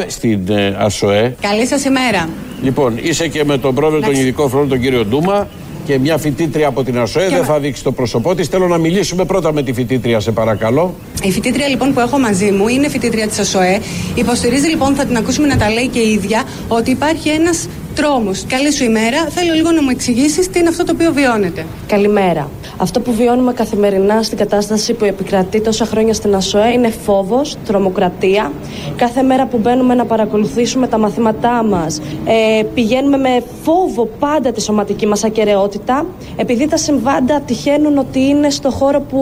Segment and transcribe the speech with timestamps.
[0.00, 1.34] Πάμε στην ε, ΑΣΟΕ.
[1.40, 2.28] Καλή σας ημέρα.
[2.62, 5.48] Λοιπόν, είσαι και με τον πρόεδρο των ειδικών φρόνων, τον κύριο Ντούμα,
[5.84, 7.28] και μια φοιτήτρια από την ΑΣΟΕ.
[7.28, 8.48] Δεν θα δείξει το πρόσωπό της.
[8.48, 10.94] Θέλω να μιλήσουμε πρώτα με τη φοιτήτρια, σε παρακαλώ.
[11.22, 13.80] Η φοιτήτρια λοιπόν που έχω μαζί μου είναι φοιτήτρια της ΑΣΟΕ.
[14.14, 17.68] Υποστηρίζει λοιπόν, θα την ακούσουμε να τα λέει και η ίδια, ότι υπάρχει ένας
[18.00, 18.30] τρόμο.
[18.46, 19.18] Καλή σου ημέρα.
[19.28, 21.66] Θέλω λίγο να μου εξηγήσεις τι είναι αυτό το οποίο βιώνετε.
[21.86, 22.50] Καλημέρα.
[22.76, 28.52] Αυτό που βιώνουμε καθημερινά στην κατάσταση που επικρατεί τόσα χρόνια στην ΑΣΟΕ είναι φόβος, τρομοκρατία.
[28.96, 34.62] Κάθε μέρα που μπαίνουμε να παρακολουθήσουμε τα μαθήματά μας, ε, πηγαίνουμε με φόβο πάντα τη
[34.62, 36.06] σωματική μας ακαιρεότητα,
[36.36, 39.20] επειδή τα συμβάντα τυχαίνουν ότι είναι στο χώρο που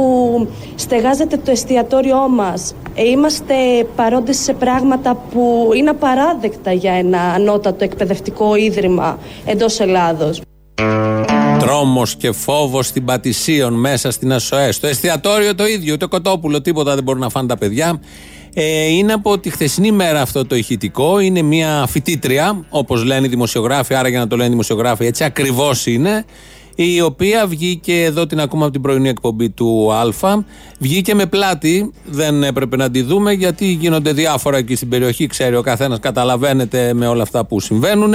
[0.75, 2.75] στεγάζεται το εστιατόριό μας.
[3.01, 3.55] Ε, είμαστε
[3.97, 10.41] παρόντες σε πράγματα που είναι απαράδεκτα για ένα ανώτατο εκπαιδευτικό ίδρυμα εντός Ελλάδος.
[11.59, 14.73] Τρόμος και φόβος στην Πατησίων μέσα στην ΑΣΟΕ.
[14.73, 18.01] Στο εστιατόριο το ίδιο, ούτε κοτόπουλο, τίποτα δεν μπορούν να φάνε τα παιδιά.
[18.55, 21.19] Ε, είναι από τη χθεσινή μέρα αυτό το ηχητικό.
[21.19, 25.25] Είναι μια φοιτήτρια, όπως λένε οι δημοσιογράφοι, άρα για να το λένε οι δημοσιογράφοι, έτσι
[25.25, 26.25] ακριβώς είναι
[26.84, 30.43] η οποία βγήκε εδώ την ακούμε από την πρωινή εκπομπή του Α.
[30.79, 35.27] Βγήκε με πλάτη, δεν έπρεπε να τη δούμε γιατί γίνονται διάφορα εκεί στην περιοχή.
[35.27, 38.15] Ξέρει ο καθένας, καταλαβαίνετε με όλα αυτά που συμβαίνουν.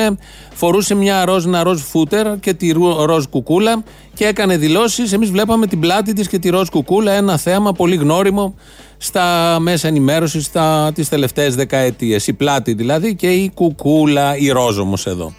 [0.53, 2.71] Φορούσε μια ροζ, ένα ροζ φούτερ και τη
[3.05, 3.83] ροζ κουκούλα
[4.13, 5.13] και έκανε δηλώσεις.
[5.13, 8.55] Εμείς βλέπαμε την πλάτη της και τη ροζ κουκούλα, ένα θέαμα πολύ γνώριμο
[8.97, 10.49] στα μέσα ενημέρωσης
[10.93, 12.27] τις τελευταίες δεκαετίες.
[12.27, 15.33] Η πλάτη δηλαδή και η κουκούλα, η ροζ όμως εδώ.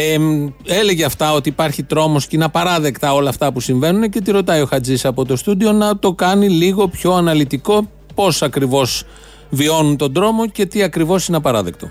[0.00, 0.18] Ε,
[0.64, 4.60] έλεγε αυτά ότι υπάρχει τρόμος και είναι απαράδεκτα όλα αυτά που συμβαίνουν και τη ρωτάει
[4.60, 9.04] ο Χατζής από το στούντιο να το κάνει λίγο πιο αναλυτικό πώς ακριβώς
[9.50, 11.90] βιώνουν τον τρόμο και τι ακριβώς είναι απαράδεκτο.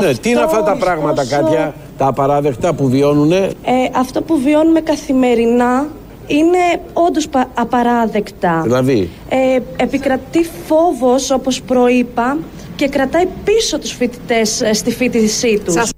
[0.00, 3.32] Ναι, τι είναι αυτά τα πράγματα, Κάτια, τα απαράδεκτα που βιώνουν.
[3.32, 3.50] Ε,
[3.96, 5.86] αυτό που βιώνουμε καθημερινά
[6.26, 8.60] είναι όντως απαράδεκτα.
[8.62, 12.38] Δηλαδή; Ε, επικρατεί φόβος, όπως προείπα,
[12.76, 15.90] και κρατάει πίσω τους φοιτητές ε, στη φοιτησή τους.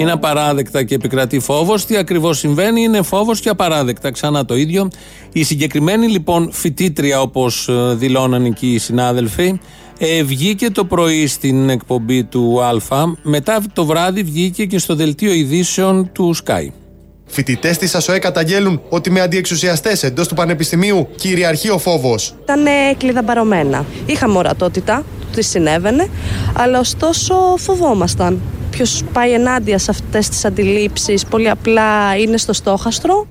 [0.00, 1.86] Είναι απαράδεκτα και επικρατεί φόβος.
[1.86, 4.10] Τι ακριβώς συμβαίνει, είναι φόβος και απαράδεκτα.
[4.10, 4.88] Ξανά το ίδιο.
[5.32, 9.60] Η συγκεκριμένη λοιπόν φοιτήτρια, όπως ε, δηλώναν εκεί οι συνάδελφοι,
[9.98, 13.04] ε, βγήκε το πρωί στην εκπομπή του Α.
[13.22, 16.66] Μετά το βράδυ βγήκε και στο δελτίο ειδήσεων του Sky.
[17.26, 22.34] Φοιτητές της ΑΣΟΕ καταγγέλουν ότι με αντιεξουσιαστές εντός του Πανεπιστημίου κυριαρχεί ο φόβος.
[22.42, 22.64] Ήταν
[22.96, 23.84] κλειδαμπαρωμένα.
[24.06, 26.08] Είχαμε ορατότητα, τι συνέβαινε,
[26.56, 28.40] αλλά ωστόσο φοβόμασταν
[28.82, 33.26] ποιο πάει ενάντια σε αυτές τις αντιλήψεις πολύ απλά είναι στο στόχαστρο.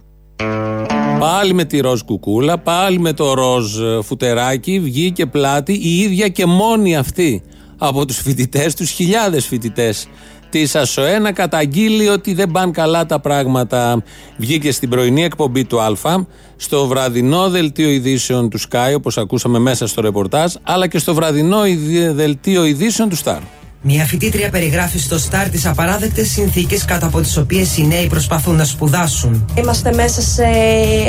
[1.19, 6.27] Πάλι με τη ροζ κουκούλα, πάλι με το ροζ ε, φουτεράκι, βγήκε πλάτη η ίδια
[6.27, 7.41] και μόνη αυτή
[7.77, 10.07] από τους φοιτητές, τους χιλιάδες φοιτητές
[10.49, 14.03] της ΑΣΟΕ να καταγγείλει ότι δεν πάνε καλά τα πράγματα.
[14.37, 15.93] Βγήκε στην πρωινή εκπομπή του Α,
[16.55, 21.61] στο βραδινό δελτίο ειδήσεων του Sky, όπως ακούσαμε μέσα στο ρεπορτάζ, αλλά και στο βραδινό
[22.13, 23.39] δελτίο ειδήσεων του Star.
[23.81, 28.55] Μια φοιτήτρια περιγράφει στο Στάρ τις απαράδεκτες συνθήκες κάτω από τις οποίες οι νέοι προσπαθούν
[28.55, 29.45] να σπουδάσουν.
[29.57, 30.43] Είμαστε μέσα σε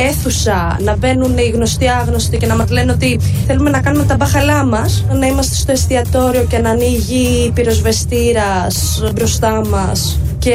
[0.08, 4.16] αίθουσα να μπαίνουν οι γνωστοί άγνωστοι και να μας λένε ότι θέλουμε να κάνουμε τα
[4.16, 5.04] μπάχαλά μας.
[5.12, 10.54] Να είμαστε στο εστιατόριο και να ανοίγει πυροσβεστήρας μπροστά μας και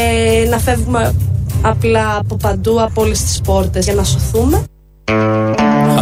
[0.49, 1.13] να φεύγουμε
[1.61, 4.63] απλά από παντού, από όλες τις πόρτες για να σωθούμε.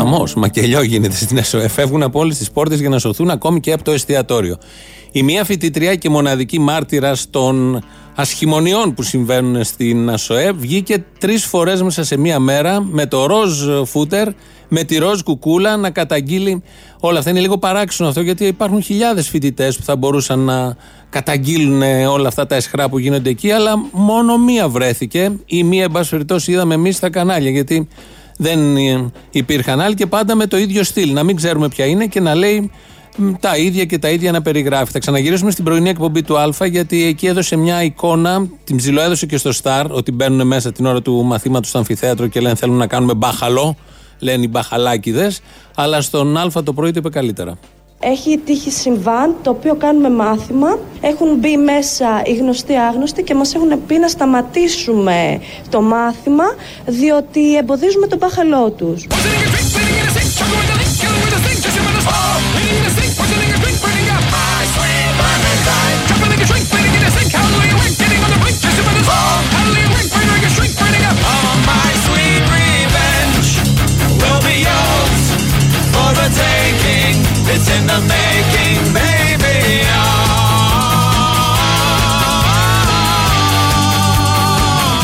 [0.03, 1.67] Χαμός, μακελιό γίνεται στην ΕΣΟΕ.
[1.67, 4.57] Φεύγουν από όλες τις πόρτες για να σωθούν ακόμη και από το εστιατόριο.
[5.11, 7.83] Η μία φοιτητρία και μοναδική μάρτυρα των
[8.15, 13.63] ασχημονιών που συμβαίνουν στην ΑΣΟΕ βγήκε τρεις φορές μέσα σε μία μέρα με το ροζ
[13.85, 14.27] φούτερ,
[14.67, 16.63] με τη ροζ κουκούλα να καταγγείλει
[16.99, 17.29] όλα αυτά.
[17.29, 20.75] Είναι λίγο παράξενο αυτό γιατί υπάρχουν χιλιάδες φοιτητές που θα μπορούσαν να
[21.09, 25.91] καταγγείλουν όλα αυτά τα εσχρά που γίνονται εκεί, αλλά μόνο μία βρέθηκε ή μία, εν
[25.91, 27.49] πάση περιπτώσει, είδαμε εμείς στα κανάλια.
[27.49, 27.87] Γιατί
[28.37, 28.59] δεν
[29.31, 31.13] υπήρχαν άλλοι και πάντα με το ίδιο στυλ.
[31.13, 32.71] Να μην ξέρουμε ποια είναι και να λέει
[33.39, 34.91] τα ίδια και τα ίδια να περιγράφει.
[34.91, 39.37] Θα ξαναγυρίσουμε στην πρωινή εκπομπή του Α, γιατί εκεί έδωσε μια εικόνα, την ψιλοέδωσε και
[39.37, 42.87] στο Σταρ, ότι μπαίνουν μέσα την ώρα του μαθήματος στο αμφιθέατρο και λένε θέλουν να
[42.87, 43.75] κάνουμε μπάχαλο.
[44.19, 45.41] Λένε οι μπαχαλάκιδες.
[45.75, 47.57] Αλλά στον Α το πρωί το είπε καλύτερα.
[47.99, 50.79] Έχει τύχει συμβάν το οποίο κάνουμε μάθημα.
[51.01, 56.43] Έχουν μπει μέσα οι γνωστοί άγνωστοι και μας έχουν πει να σταματήσουμε το μάθημα
[56.85, 59.07] διότι εμποδίζουμε τον μπάχαλό τους.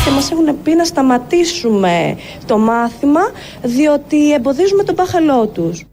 [0.04, 2.16] Και μας έχουν πει να σταματήσουμε
[2.46, 3.20] το μάθημα
[3.62, 5.84] διότι εμποδίζουμε τον πάχαλό τους.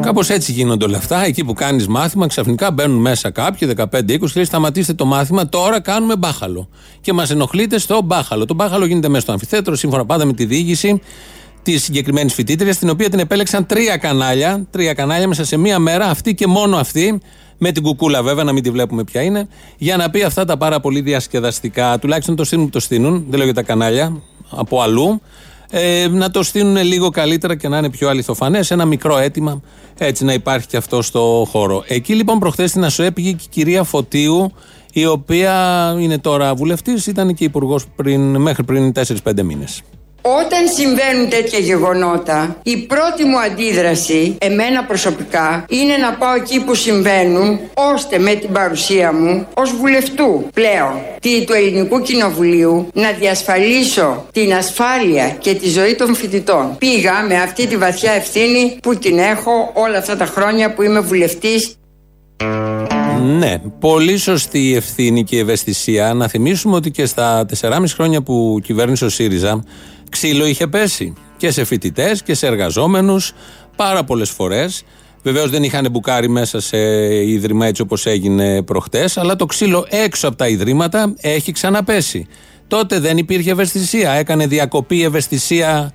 [0.00, 1.24] Κάπως έτσι γίνονται όλα αυτά.
[1.24, 6.16] Εκεί που κάνεις μάθημα, ξαφνικά μπαίνουν μέσα κάποιοι, 15-20, λέει σταματήστε το μάθημα, τώρα κάνουμε
[6.16, 6.68] μπάχαλο.
[7.00, 8.44] Και μας ενοχλείτε στο μπάχαλο.
[8.44, 11.00] Το μπάχαλο γίνεται μέσα στο αμφιθέτρο, σύμφωνα πάντα με τη διοίκηση
[11.66, 14.66] τη συγκεκριμένη φοιτήτρια, την οποία την επέλεξαν τρία κανάλια.
[14.70, 17.20] Τρία κανάλια μέσα σε μία μέρα, αυτή και μόνο αυτή.
[17.58, 19.48] Με την κουκούλα βέβαια, να μην τη βλέπουμε ποια είναι.
[19.76, 21.98] Για να πει αυτά τα πάρα πολύ διασκεδαστικά.
[21.98, 23.24] Τουλάχιστον το στείλουν που το στείλουν.
[23.28, 24.22] Δεν λέω για τα κανάλια.
[24.50, 25.20] Από αλλού.
[25.70, 28.70] Ε, να το στείλουν λίγο καλύτερα και να είναι πιο αληθοφανές.
[28.70, 29.62] Ένα μικρό αίτημα
[29.98, 31.84] έτσι να υπάρχει και αυτό στο χώρο.
[31.86, 34.52] Εκεί λοιπόν προχθές στην ΑΣΟΕ πήγε και η κυρία Φωτίου,
[34.92, 37.84] η οποία είναι τώρα βουλευτής, ήταν και υπουργός
[38.36, 38.92] μέχρι πριν
[39.22, 39.82] 4-5 μήνες.
[40.28, 46.74] Όταν συμβαίνουν τέτοια γεγονότα, η πρώτη μου αντίδραση, εμένα προσωπικά, είναι να πάω εκεί που
[46.74, 50.94] συμβαίνουν, ώστε με την παρουσία μου, ως βουλευτού πλέον
[51.46, 56.76] του Ελληνικού Κοινοβουλίου, να διασφαλίσω την ασφάλεια και τη ζωή των φοιτητών.
[56.78, 61.00] Πήγα με αυτή τη βαθιά ευθύνη που την έχω όλα αυτά τα χρόνια που είμαι
[61.00, 61.76] βουλευτής
[63.38, 66.14] ναι, πολύ σωστή η ευθύνη και η ευαισθησία.
[66.14, 69.62] Να θυμίσουμε ότι και στα 4,5 χρόνια που κυβέρνησε ο ΣΥΡΙΖΑ,
[70.10, 73.32] ξύλο είχε πέσει και σε φοιτητές και σε εργαζόμενους
[73.76, 74.84] πάρα πολλές φορές.
[75.22, 76.78] Βεβαίως δεν είχαν μπουκάρει μέσα σε
[77.24, 82.26] ίδρυμα έτσι όπως έγινε προχτές, αλλά το ξύλο έξω από τα ιδρύματα έχει ξαναπέσει.
[82.68, 84.10] Τότε δεν υπήρχε ευαισθησία.
[84.10, 85.92] Έκανε διακοπή ευαισθησία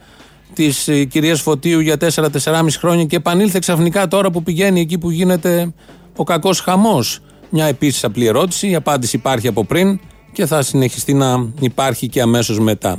[0.53, 5.09] της ε, κυρίας Φωτίου για 4-4,5 χρόνια και επανήλθε ξαφνικά τώρα που πηγαίνει εκεί που
[5.09, 5.73] γίνεται
[6.15, 7.19] ο κακός χαμός.
[7.49, 8.69] Μια επίσης απλή ερώτηση.
[8.69, 9.99] Η απάντηση υπάρχει από πριν
[10.31, 12.97] και θα συνεχιστεί να υπάρχει και αμέσως μετά.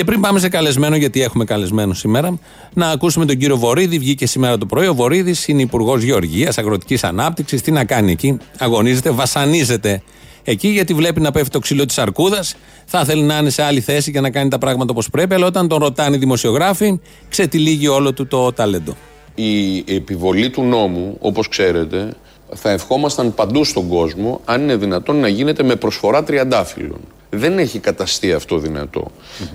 [0.00, 2.38] Και πριν πάμε σε καλεσμένο, γιατί έχουμε καλεσμένο σήμερα,
[2.74, 3.98] να ακούσουμε τον κύριο Βορύδη.
[3.98, 4.86] Βγήκε σήμερα το πρωί.
[4.86, 7.62] Ο Βορύδης είναι υπουργός Γεωργίας, Αγροτικής Ανάπτυξης.
[7.62, 10.02] Τι να κάνει εκεί, αγωνίζεται, βασανίζεται
[10.44, 12.54] εκεί, γιατί βλέπει να πέφτει το ξύλο της Αρκούδας.
[12.84, 15.34] Θα θέλει να είναι σε άλλη θέση και να κάνει τα πράγματα όπως πρέπει.
[15.34, 18.96] Αλλά όταν τον ρωτάνε οι δημοσιογράφοι, ξετυλίγει όλο του το ταλέντο.
[19.34, 22.12] Η επιβολή του νόμου, όπως ξέρετε,
[22.54, 27.00] θα ευχόμασταν παντού στον κόσμο αν είναι δυνατόν να γίνεται με προσφορά τριαντάφυλλων.
[27.30, 29.10] Δεν έχει καταστεί αυτό δυνατό.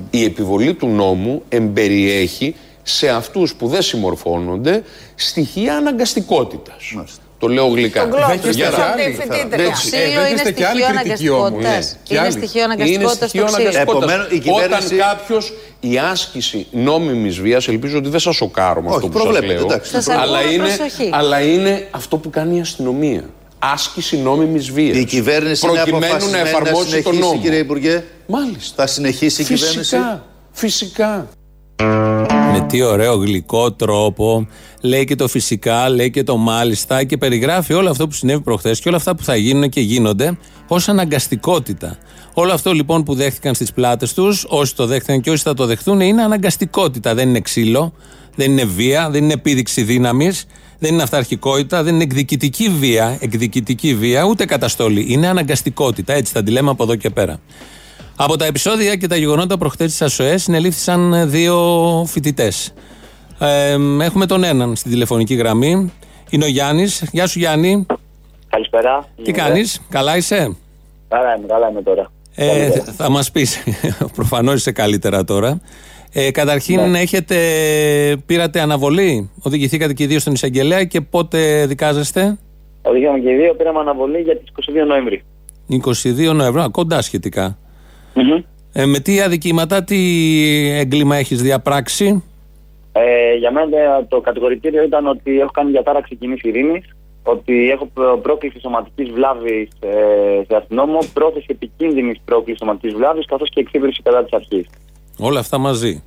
[0.09, 4.83] Η επιβολή του νόμου εμπεριέχει σε αυτούς που δεν συμμορφώνονται
[5.15, 6.95] στοιχεία αναγκαστικότητας.
[7.39, 8.09] Το λέω γλυκά.
[8.09, 8.19] Τον
[9.71, 11.97] Ξύλο είναι στοιχείο αναγκαστικότητας.
[12.09, 14.55] Είναι στοιχείο αναγκαστικότητας στο ξύλο.
[14.55, 19.41] Όταν κάποιος η άσκηση νόμιμης βίας, ελπίζω ότι δεν σας σοκάρω με αυτό που σας
[19.41, 19.67] λέω.
[20.19, 20.77] Αλλά είναι,
[21.11, 23.23] αλλά είναι αυτό που κάνει η αστυνομία.
[23.59, 24.97] Άσκηση νόμιμης βίας.
[24.97, 27.39] Η κυβέρνηση προκειμένου να εφαρμόσει τον νόμο.
[27.41, 28.73] Κύριε Υπουργέ, Μάλιστα.
[28.75, 30.21] Θα συνεχίσει η φυσικά, κυβέρνηση;
[30.51, 31.27] Φυσικά.
[32.51, 34.47] Με τι ωραίο γλυκό τρόπο
[34.81, 38.79] λέει και το φυσικά, λέει και το μάλιστα και περιγράφει όλο αυτό που συνέβη προχθές
[38.79, 40.37] και όλα αυτά που θα γίνουν και γίνονται
[40.67, 41.97] ως αναγκαστικότητα.
[42.33, 45.65] Όλο αυτό λοιπόν που δέχτηκαν στις πλάτες τους, όσοι το δέχτηκαν και όσοι θα το
[45.65, 47.13] δεχτούν, είναι αναγκαστικότητα.
[47.13, 47.93] Δεν είναι ξύλο,
[48.35, 50.45] δεν είναι βία, δεν είναι επίδειξη δύναμης,
[50.79, 55.05] δεν είναι αυταρχικότητα, δεν είναι εκδικητική βία, εκδικητική βία, ούτε καταστολή.
[55.09, 56.13] Είναι αναγκαστικότητα.
[56.13, 57.39] Έτσι θα τη λέμε από εδώ και πέρα.
[58.15, 61.57] Από τα επεισόδια και τα γεγονότα προχτές της ΑΣΟΕ συνελήφθησαν δύο
[62.07, 62.73] φοιτητές.
[63.39, 65.93] Ε, έχουμε τον έναν στην τηλεφωνική γραμμή.
[66.29, 67.03] Είναι ο Γιάννης.
[67.11, 67.85] Γεια σου, Γιάννη.
[68.49, 69.07] Καλησπέρα.
[69.23, 70.55] Τι κάνεις, καλά είσαι;
[71.07, 72.11] Καλά είμαι, καλά είμαι τώρα.
[72.35, 73.63] Ε, θα μας πεις.
[74.15, 75.59] Προφανώς είσαι καλύτερα τώρα.
[76.13, 76.99] Ε, καταρχήν, ναι.
[76.99, 77.35] έχετε,
[78.25, 79.29] πήρατε αναβολή.
[79.41, 82.37] Οδηγηθήκατε και οι δύο στον εισαγγελέα και πότε δικάζεστε;
[82.81, 84.47] Οδηγήκαμε και οι δύο, πήραμε αναβολή για τις
[84.83, 85.23] 22 Νοέμβρη.
[86.29, 87.57] 22 Νοέμβρη, κοντά σχετικά.
[88.15, 88.43] Mm-hmm.
[88.73, 89.97] Ε, με τι αδικήματα, τι
[90.69, 92.23] έγκλημα έχεις διαπράξει;
[92.91, 97.89] Ε, για μένα το κατηγορητήριο ήταν ότι έχω κάνει διατάραξη κοινής ειρήνης, ότι έχω
[98.21, 104.23] πρόκληση σωματικής βλάβης ε, σε αστυνόμο, πρόθεση επικίνδυνης πρόκλησης σωματικής βλάβης, καθώς και εξύπηρεση κατά
[104.23, 104.67] της αρχής.
[105.19, 106.03] Όλα αυτά μαζί.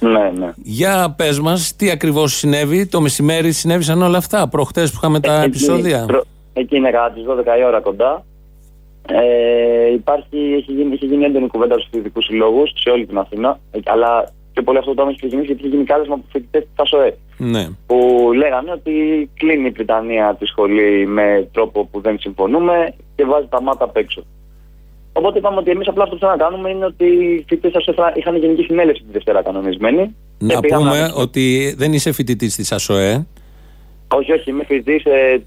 [0.00, 0.52] Ναι, ναι.
[0.56, 5.42] Για πες μας, τι ακριβώς συνέβη, το μεσημέρι συνέβησαν όλα αυτά, προχτές που είχαμε τα
[5.42, 6.22] επεισόδια; Προ...
[6.52, 8.24] Εκεί είναι κατά τι 12 η ώρα κοντά.
[9.08, 13.60] Ε, υπάρχει, έχει, γίνει, έχει γίνει έντονη κουβέντα στους ειδικού συλλόγους σε όλη την Αθήνα.
[13.84, 17.16] Αλλά και πολύ αυτό το έχει ξεκινήσει γιατί έχει γίνει κάλεσμα από φοιτητές της ΑΣΟΕ.
[17.36, 17.68] Ναι.
[17.86, 18.92] Που λέγανε ότι
[19.34, 23.96] κλείνει η Βρυτανία τη σχολή με τρόπο που δεν συμφωνούμε και βάζει τα μάτα απ'
[23.96, 24.22] έξω.
[25.20, 28.12] Οπότε είπαμε ότι εμείς απλά αυτό που θέλουμε να κάνουμε είναι ότι οι φοιτητές ΑΣΟΕ
[28.14, 30.16] είχαν γενική συνέλευση τη Δευτέρα κανονισμένη.
[30.38, 31.12] Να πούμε να...
[31.14, 33.26] ότι δεν είσαι φοιτητή της ΑΣΟΕ.
[34.14, 35.42] Όχι, όχι, είμαι φοιτητής ε,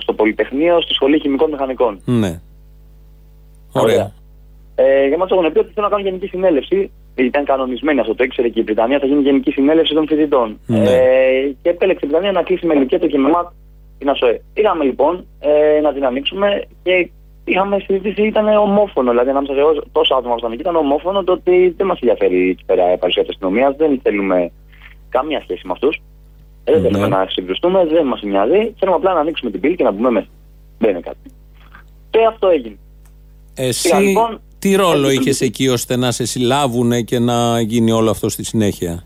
[0.00, 2.00] στο Πολυτεχνείο στη Σχολή Χημικών Μηχανικών.
[2.04, 2.40] Ναι.
[3.72, 4.12] Ωραία.
[4.74, 6.90] Ε, για μας έχουν πει ότι θέλουν να κάνουν γενική συνέλευση.
[7.14, 8.98] Ήταν κανονισμένη αυτό, το ήξερε και η Βρυτανία.
[8.98, 10.58] Θα γίνει γενική συνέλευση των φοιτητών.
[10.66, 10.78] Ναι.
[10.78, 13.46] Ε, και επέλεξε η Βρυτανία να κλείσει με λυκέτο και με ΜΑΤ
[13.98, 14.40] την ΑΣΟΕ.
[14.54, 17.10] Πήγαμε λοιπόν ε, να την ανοίξουμε και
[17.50, 19.10] είχαμε συζητήσει, ήταν ομόφωνο.
[19.10, 19.60] Δηλαδή, ανάμεσα σε
[19.92, 22.98] τόσα άτομα που ήταν εκεί, ήταν ομόφωνο το ότι δεν μας ενδιαφέρει εκεί πέρα η
[22.98, 23.76] παρουσία της αστυνομίας.
[23.76, 24.50] Δεν θέλουμε
[25.08, 26.00] καμία σχέση με αυτούς.
[26.64, 27.16] Ε, δεν θέλουμε ναι.
[27.16, 28.74] να συγκρουστούμε, δεν μας νοιάζει.
[28.78, 30.28] Θέλουμε απλά να ανοίξουμε την πύλη και να μπούμε μέσα.
[30.78, 31.30] Δεν είναι κάτι.
[32.10, 32.76] Και αυτό έγινε.
[33.54, 38.28] Εσύ λοιπόν, τι ρόλο είχες εκεί ώστε να σε συλλάβουν και να γίνει όλο αυτό
[38.28, 39.04] στη συνέχεια;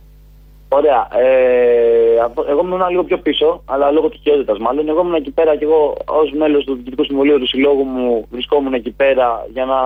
[0.79, 1.09] Ωραία.
[1.13, 2.17] Ε,
[2.51, 4.89] εγώ ήμουν λίγο πιο πίσω, αλλά λόγω τυχαιότητα μάλλον.
[4.89, 8.75] Εγώ ήμουν εκεί πέρα και εγώ ως μέλος του Διοικητικού Συμβουλίου του Συλλόγου μου βρισκόμουν
[8.75, 9.79] εκεί πέρα για να,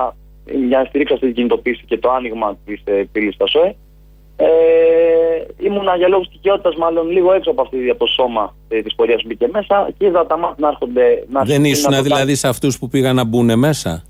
[0.68, 3.76] για να στηρίξω αυτή την κινητοποίηση και το άνοιγμα της ε, πύλης στα ΣΟΕ.
[4.40, 4.47] Ε,
[5.59, 9.21] ήμουνα για λόγους τυχαιότητα, μάλλον λίγο έξω από, αυτή, από το σώμα ε, της πορείας
[9.23, 11.25] που μπήκε μέσα και είδα τα μάτια να έρχονται.
[11.30, 14.04] Να Δεν ήσουν δηλαδή σε αυτούς που πήγαν να μπουν μέσα;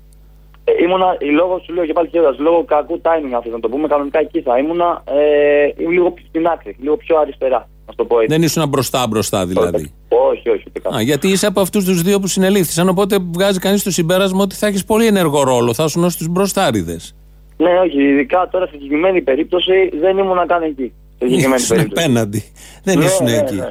[0.77, 3.87] Ε, ήμουνα, λόγω σου λέω και πάλι χαίροντα, λόγω κακού timing αυτό να το πούμε,
[3.87, 7.69] κανονικά εκεί θα ήμουνα ε, λίγο στην άκρη, λίγο πιο αριστερά.
[7.87, 8.33] Να το πω έτσι.
[8.33, 9.93] Δεν ήσουν μπροστά μπροστά δηλαδή.
[10.09, 10.63] Όχι, όχι.
[10.85, 12.89] όχι Α, γιατί είσαι από αυτούς τους δύο που συνελήφθησαν.
[12.89, 15.73] Οπότε βγάζει κανείς το συμπέρασμα ότι θα έχεις πολύ ενεργό ρόλο.
[15.73, 17.15] Θα ήσουν ως τους μπροστάριδες.
[17.57, 18.03] Ναι, όχι.
[18.03, 20.93] Ειδικά τώρα στη συγκεκριμένη περίπτωση δεν ήμουν καν εκεί.
[21.55, 22.43] Ήσουν απέναντι.
[22.83, 23.55] Δεν ναι, ήσουν ναι, εκεί.
[23.55, 23.65] Ναι.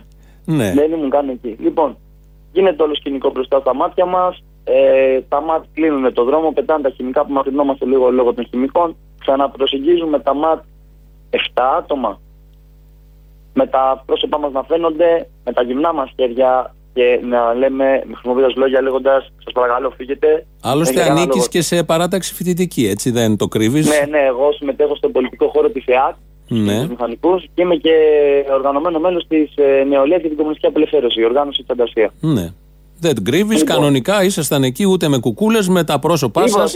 [0.44, 0.72] ναι.
[0.74, 1.56] Δεν ήμουν καν εκεί.
[1.60, 1.96] Λοιπόν,
[2.52, 4.42] γίνεται όλο σκηνικό μπροστά στα μάτια μας.
[4.70, 8.96] Ε, τα ΜΑΤ κλείνουν το δρόμο, πετάνε τα χημικά που μαθηνόμαστε λίγο λόγω των χημικών.
[9.20, 10.62] Ξαναπροσεγγίζουμε τα ΜΑΤ
[11.30, 11.38] 7
[11.78, 12.20] άτομα.
[13.54, 18.12] Με τα πρόσωπά μας να φαίνονται, με τα γυμνά μας χέρια και να λέμε με
[18.12, 20.46] χρησιμοποιώντας λόγια λέγοντας Σας παρακαλώ, φύγετε.
[20.62, 25.12] Άλλωστε, ανήκεις και σε παράταξη φοιτητική, έτσι δεν το κρύβεις; Ναι, ναι, εγώ συμμετέχω στον
[25.12, 26.14] πολιτικό χώρο της ΕΑΚ,
[26.48, 26.86] ναι.
[26.88, 27.94] μηχανικούς και είμαι και
[28.52, 32.12] οργανωμένο μέλος της ε, Νεολαίας και την Κομμουνιστική Απελευθέρωση, η οργάνωση Φαντασία.
[32.20, 32.52] Ναι.
[33.00, 33.58] Δεν κρύβεις.
[33.58, 33.76] Λοιπόν.
[33.76, 36.72] Κανονικά ήσασταν εκεί ούτε με κουκούλες, με τα πρόσωπά σας.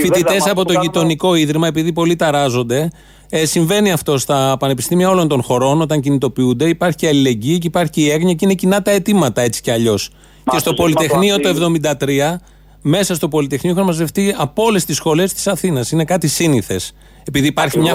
[0.00, 2.90] Φοιτητές από το γειτονικό ίδρυμα, επειδή πολλοί ταράζονται.
[3.28, 6.68] Ε, συμβαίνει αυτό στα πανεπιστήμια όλων των χωρών όταν κινητοποιούνται.
[6.68, 9.70] Υπάρχει και αλληλεγγύη και υπάρχει και η έγνοια και είναι κοινά τα αιτήματα έτσι κι
[9.70, 10.10] αλλιώς.
[10.50, 12.40] Και στο Πολυτεχνείο το 1973,
[12.82, 15.90] μέσα στο Πολυτεχνείο είχαν μαζευτεί από όλες τις σχολές της Αθήνας.
[15.90, 16.92] Είναι κάτι σύνηθες.
[17.24, 17.94] Επειδή υπάρχει μια,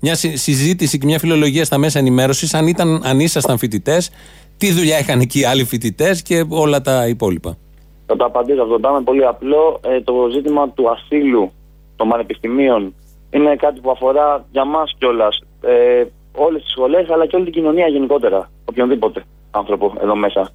[0.00, 4.10] μια συζήτηση και μια φιλολογία στα μέσα ενημέρωσης, αν, αν ήσασταν φοιτητές,
[4.56, 7.56] τι δουλειά είχαν εκεί οι άλλοι φοιτητές και όλα τα υπόλοιπα.
[8.06, 8.80] Θα το απαντήσω αυτό.
[8.80, 9.80] Το πολύ απλό.
[9.84, 11.52] Ε, το ζήτημα του ασύλου
[11.96, 12.94] των πανεπιστημίων
[13.30, 17.54] είναι κάτι που αφορά για μας κιόλας ε, όλες τις σχολές αλλά και όλη την
[17.54, 18.50] κοινωνία γενικότερα.
[18.64, 20.50] Οποιονδήποτε άνθρωπο εδώ μέσα.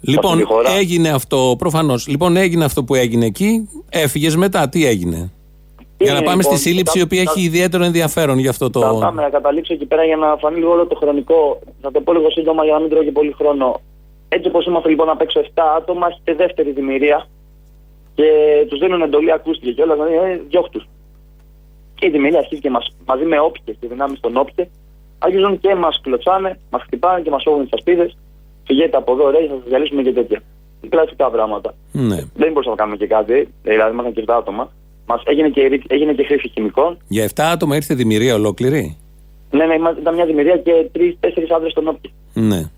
[0.00, 0.46] Λοιπόν,
[0.78, 2.06] έγινε αυτό, προφανώς.
[2.06, 3.68] Λοιπόν, έγινε αυτό που έγινε εκεί.
[3.88, 5.32] Έφυγες μετά, τι έγινε;
[6.02, 8.80] Για να πάμε στη λοιπόν, σύλληψη, η οποία έχει ιδιαίτερο ενδιαφέρον για αυτό το.
[8.80, 11.58] Θα πάμε να καταλήξω εκεί πέρα για να φανεί λίγο όλο το χρονικό.
[11.80, 13.80] Θα το πω λίγο σύντομα για να μην τρώγει πολύ χρόνο.
[14.28, 17.26] Έτσι όπως είμαστε λοιπόν απ' έξω 7 άτομα, έχετε δεύτερη δημιουργία
[18.14, 18.26] και
[18.68, 20.88] τους δίνουν εντολή, ακούστηκε κιόλας, δηλαδή ε, διώχτους.
[21.94, 24.68] Και η δημιουργία αρχίζει και μας, μαζί με όποιες και δυνάμεις των όποιες,
[25.18, 28.16] αρχίζουν και μας κλωτσάνε, μας χτυπάνε και μας όβουν τις ασπίδες.
[28.66, 30.40] Φυγέτε από εδώ, ρε, θα σας διαλύσουμε και τέτοια.
[30.88, 31.74] Κλασικά πράγματα.
[31.92, 32.16] Ναι.
[32.34, 34.70] Δεν μπορούσαμε να κάνουμε και κάτι, δηλαδή ήμασταν και 7 άτομα.
[35.12, 36.96] Μας έγινε, και, έγινε και χρήση χημικών.
[37.08, 38.96] Για 7 άτομα ήρθε δημιουργία ολόκληρη;
[39.50, 41.06] Ναι, ναι, ήταν μια δημιουργία και 3-4
[41.56, 42.10] άντρε στον όπλο.
[42.32, 42.70] Ναι.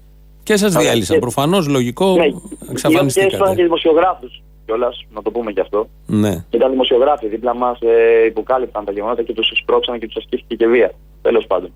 [0.42, 1.14] Και σας διάλυσαν.
[1.14, 1.20] Και...
[1.20, 2.16] Προφανώς λογικό.
[2.16, 2.26] Ναι,
[2.70, 3.48] εξαφανιστήκατε.
[3.48, 5.88] Και και δημοσιογράφους κιόλας, να το πούμε κι αυτό.
[6.06, 6.44] Ναι.
[6.50, 10.54] Και ήταν δημοσιογράφοι δίπλα μας ε, υποκάλυπταν τα γεγονότα και τους σπρώξαν και τους ασκήθηκε
[10.54, 10.90] και βία.
[11.22, 11.72] Τέλος πάντων.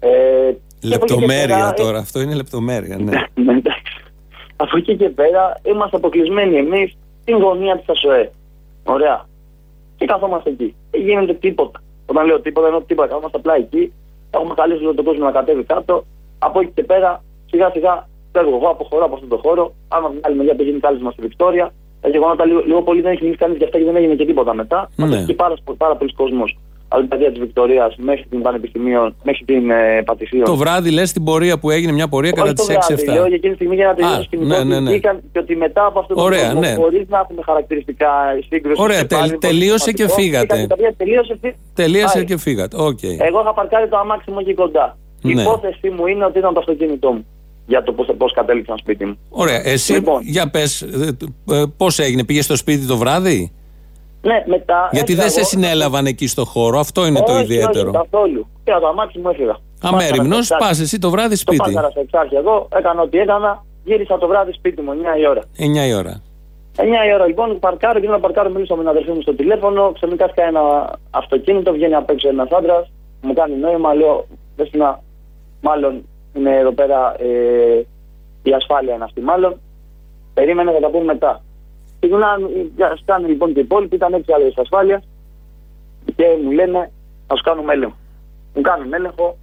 [0.00, 0.08] Ε,
[0.82, 2.00] λεπτομέρεια πέρα, τώρα, ε...
[2.00, 2.96] αυτό είναι λεπτομέρεια.
[2.96, 3.12] Ναι.
[3.44, 3.92] ναι, εντάξει.
[4.56, 8.30] Από εκεί και πέρα είμαστε αποκλεισμένοι εμείς στην γωνία της ΑΣΟΕ.
[8.84, 9.28] Ωραία
[10.00, 10.74] και καθόμαστε εκεί.
[10.90, 11.82] Δεν γίνεται τίποτα.
[12.06, 13.08] Όταν λέω τίποτα, εννοώ τίποτα.
[13.08, 13.92] Καθόμαστε απλά εκεί.
[14.30, 16.04] Έχουμε καλέσει όλο τον κόσμο να κατέβει κάτω.
[16.38, 19.72] Από εκεί και πέρα, σιγά σιγά φεύγω εγώ, αποχωρώ από αυτόν τον χώρο.
[19.88, 21.72] Άμα βγάλει άλλη μεριά πηγαίνει κάλεσμα στη Βικτόρια.
[22.00, 24.24] Τα γεγονότα λίγο, λίγο πολύ δεν έχει μιλήσει κανείς για αυτά και δεν έγινε και
[24.24, 24.90] τίποτα μετά.
[24.96, 25.24] Ναι.
[25.24, 26.58] Και πάρα, πάρα πολλοί κόσμος
[26.92, 30.44] από την παιδεία της Βικτωρίας μέχρι την Πανεπιστημίων, μέχρι την ε, Πατησίων.
[30.44, 33.04] Το βράδυ λες την πορεία που έγινε, μια πορεία κατά τις 6-7.
[33.06, 34.98] Λέω για εκείνη τη στιγμή για να τελειώσει και ναι, ναι, ναι.
[34.98, 36.74] και ότι μετά από αυτό το Ωραία, ναι.
[36.74, 38.08] χωρίς να έχουμε χαρακτηριστικά
[38.48, 38.82] σύγκρουση.
[38.82, 40.66] Ωραία, τελ, τελείωσε και φύγατε.
[41.74, 42.76] Τελείωσε και φύγατε.
[42.80, 43.16] Okay.
[43.18, 44.96] Εγώ είχα παρκάρει το αμάξι μου εκεί κοντά.
[45.22, 45.42] Η ναι.
[45.42, 47.26] υπόθεσή μου είναι ότι ήταν το αυτοκίνητό μου
[47.66, 49.18] για το πώς κατέληξαν σπίτι μου.
[49.28, 49.66] Ωραία.
[49.66, 51.16] Εσύ, λοιπόν, για πες, ε,
[51.50, 53.52] ε, πώς έγινε, πήγες στο σπίτι το βράδυ;
[54.22, 54.88] Ναι, μετά.
[54.92, 57.88] Γιατί δεν σε συνέλαβαν εκεί στο χώρο, αυτό είναι το ιδιαίτερο.
[57.88, 58.46] Όχι, καθόλου.
[58.64, 59.56] Και το αμάξι μου έφυγα.
[59.82, 61.56] Αμέριμνος, πας εσύ το βράδυ σπίτι.
[61.56, 65.26] Το πάταρα σε εξάρχεια εγώ, έκανα ό,τι έκανα, γύρισα το βράδυ σπίτι μου, 9 η
[65.26, 65.42] ώρα.
[65.58, 66.22] 9 η ώρα.
[66.76, 69.92] 9 η ώρα λοιπόν, παρκάρω και να παρκάρω, μιλήσω με την αδερφή μου στο τηλέφωνο.
[69.92, 72.90] Ξαφνικά σκάει ένα αυτοκίνητο, βγαίνει απ' έξω ένας άντρας,
[73.22, 74.26] μου κάνει νόημα, λέω,
[74.72, 75.00] να,
[75.60, 77.86] μάλλον είναι εδώ πέρα ε,
[78.42, 79.60] η ασφάλεια είναι αυτή, μάλλον.
[80.34, 81.42] Περίμενε, θα τα πούμε μετά.
[83.00, 85.02] Σκάνε λοιπόν και οι υπόλοιποι, ήταν έτσι άλλε ασφάλειας
[86.16, 86.90] και μου λένε
[87.28, 87.96] να σου κάνουμε έλεγχο.
[88.54, 89.36] Μου κάνουν έλεγχο,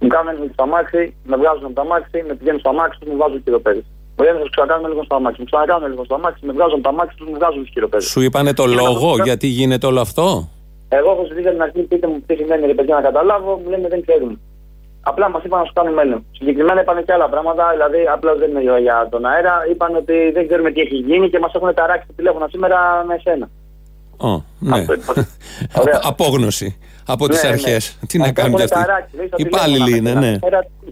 [0.00, 3.08] μου κάνουν έλεγχο στο αμάξι, με βγάζουν από το αμάξι, με πηγαίνουν στο αμάξι τους,
[3.10, 3.84] μου βάζουν χειροπέδες.
[4.16, 5.40] Μου λένε να σου ξανακάνουμε έλεγχο στο αμάξι.
[5.40, 8.06] Μου ξανακάνουν έλεγχο στο αμάξι, με βγάζουν από το αμάξι τους, μου βγάζουν τι χειροπέδες.
[8.06, 10.48] Σου είπανε το λόγο γιατί γίνεται όλο αυτό;
[10.88, 13.88] Εγώ έχω ζητήσει την αρχή, πείτε μου τι σημαίνει ρε παιδιά να καταλάβω, μου λένε
[13.88, 14.40] δεν ξέρουν.
[15.10, 16.22] Απλά μας είπαν να σου κάνουμε έλεγχο.
[16.32, 19.54] Συγκεκριμένα είπαν και άλλα πράγματα, δηλαδή απλά δεν είναι για τον αέρα.
[19.70, 23.14] Είπαν ότι δεν ξέρουμε τι έχει γίνει και μας έχουν ταράξει το τηλέφωνο σήμερα με
[23.14, 23.48] εσένα.
[24.20, 24.84] Oh, ναι.
[26.12, 27.96] Απόγνωση από τις ναι, αρχές.
[28.00, 28.06] Ναι.
[28.06, 28.78] Τι να κάνουμε αυτοί;
[29.36, 30.38] Οι υπάλληλοι είναι, ναι.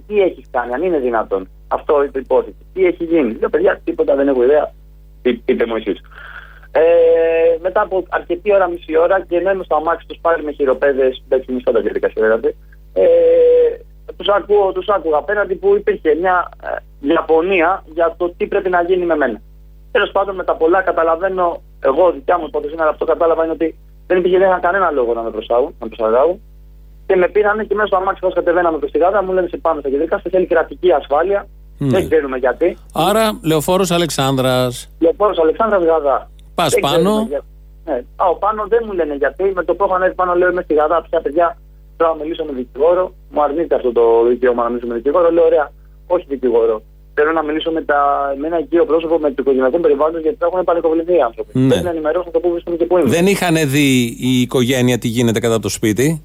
[0.06, 1.49] Τι έχεις κάνει, αν είναι δυνατόν.
[1.68, 2.56] Αυτό είναι το υπόθεση.
[2.75, 3.37] Τι έχει γίνει.
[3.40, 4.73] Λέω παιδιά, τίποτα δεν έχω ιδέα.
[5.23, 6.00] Πείτε μου εσείς.
[6.70, 6.82] Ε,
[7.62, 11.23] μετά από αρκετή ώρα, μισή ώρα και ενώ είμαι στο αμάξι τους πάλι με χειροπέδες,
[11.28, 12.56] δεν μισό τα διαδικασία δηλαδή.
[12.92, 13.04] Ε,
[14.17, 18.83] τους ακούω, τους άκουγα απέναντι που υπήρχε μια ε, διαφωνία για το τι πρέπει να
[18.83, 19.41] γίνει με μένα.
[19.93, 23.79] Τέλος πάντων, με τα πολλά καταλαβαίνω, εγώ δικιά μου υπόθεση, αλλά αυτό κατάλαβα είναι ότι
[24.07, 26.41] δεν υπήρχε κανένα λόγο να με προσάγουν, να προσαγάγουν.
[27.07, 29.57] Και με πήρανε και μέσα στο αμάξι που κατεβαίναμε προς τη γάδα, μου λένε σε
[29.57, 31.47] πάνω στα κεντρικά, σε θέλει κρατική ασφάλεια.
[31.79, 31.89] Ναι.
[31.89, 32.77] Δεν ξέρουμε γιατί.
[32.95, 34.91] Άρα, λεωφόρος Αλεξάνδρας.
[34.99, 36.31] Λεωφόρος Αλεξάνδρας Γαδά.
[36.55, 37.29] Πας πάνω.
[37.85, 38.05] Ναι.
[38.17, 39.53] Α, ο πάνω δεν μου λένε γιατί.
[39.55, 41.57] Με το που έχω ανέβει πάνω, λέω είμαι στη Γαδά, πια παιδιά,
[41.97, 43.15] Θέλω να μιλήσω με δικηγόρο.
[43.31, 45.31] Μου αρνείται αυτό το δικαίωμα να μιλήσω με δικηγόρο.
[45.31, 45.73] Λέω ωραία,
[46.07, 46.83] όχι δικηγόρο.
[47.15, 48.00] Θέλω να μιλήσω με, τα,
[48.41, 51.59] με ένα οικείο πρόσωπο με το οικογενειακό περιβάλλον γιατί θα έχουν πανικοβληθεί οι άνθρωποι.
[51.59, 51.69] Ναι.
[51.69, 53.09] Πρέπει να ενημερώσουν το που βρίσκονται και πού είμαι.
[53.09, 56.23] Δεν είχαν δει η οικογένεια τι γίνεται κατά το σπίτι;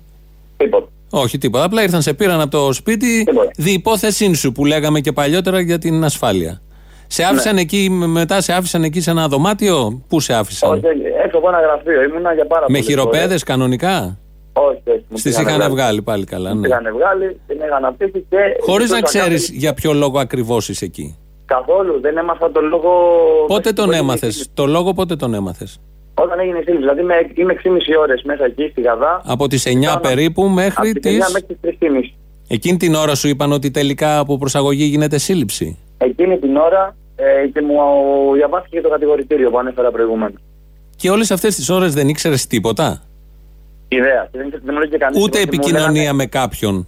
[0.58, 0.88] Τίποτα.
[1.12, 1.64] Όχι τίποτα.
[1.64, 5.78] Απλά ήρθαν σε πήραν από το σπίτι δι' υπόθεσή σου που λέγαμε και παλιότερα για
[5.78, 6.62] την ασφάλεια.
[7.08, 7.62] Σε άφησαν ναι.
[7.62, 10.86] εκεί, μετά σε άφησαν εκεί σε ένα δωμάτιο; Πού σε άφησαν; Όχι,
[11.24, 12.04] έξω από ένα γραφείο.
[12.04, 14.18] Ήμουνα για πάρα Με χειροπέδες κανονικά;
[14.54, 15.06] Όχι, όχι.
[15.14, 16.54] Στις είχαν βγάλει πάλι καλά.
[16.54, 16.68] Ναι.
[16.68, 18.38] είχαν βγάλει, την είχαν αφήσει και.
[18.62, 21.18] Χωρίς να ξέρεις για ποιο λόγο ακριβώς είσαι εκεί.
[21.46, 22.92] Καθόλου, δεν έμαθα τον λόγο.
[23.48, 25.80] Πότε τον έμαθες, το λόγο πότε τον έμαθες;
[26.14, 27.02] Όταν έγινε η σύλληψη, δηλαδή
[27.36, 29.22] είμαι 6,5 ώρες μέσα εκεί στη Γαδά.
[29.26, 31.26] Από τις 9 περίπου μέχρι τις.
[31.26, 32.14] 9 μέχρι τις 3,5.
[32.48, 37.48] Εκείνη την ώρα σου είπαν ότι τελικά από προσαγωγή γίνεται σύλληψη; Εκείνη την ώρα ε,
[37.48, 37.76] και μου
[38.34, 40.34] διαβάστηκε το κατηγορητήριο που ανέφερα προηγουμένω.
[40.96, 43.02] Και όλες αυτές τις ώρες δεν ήξερες τίποτα;
[43.96, 44.30] Ιδέα.
[44.32, 46.88] Δεν, δεν κανείς ούτε επικοινωνία με κάποιον.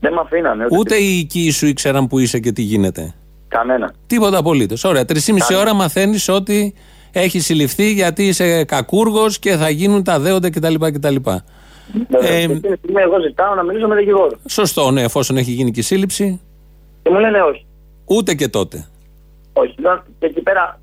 [0.00, 0.64] Δεν με αφήνανε.
[0.64, 3.14] Ούτε, ούτε οι οικοί σου ήξεραν που είσαι και τι γίνεται.
[3.48, 3.92] Κανένα.
[4.06, 4.84] Τίποτα απολύτως.
[4.84, 5.04] Ωραία.
[5.04, 6.74] Τρεις μισή ώρα μαθαίνεις ότι
[7.12, 10.74] έχει συλληφθεί γιατί είσαι κακούργος και θα γίνουν τα δέοντα κτλ.
[10.74, 11.16] κτλ.
[12.20, 14.38] Ε, ε, στιγμή εγώ ζητάω να μιλήσω με δικηγόρο.
[14.48, 16.40] Σωστό, ναι, εφόσον έχει γίνει και η σύλληψη.
[17.02, 17.66] Και μου λένε όχι.
[18.04, 18.86] Ούτε και τότε.
[19.52, 19.74] Όχι.
[20.18, 20.78] Και εκεί πέρα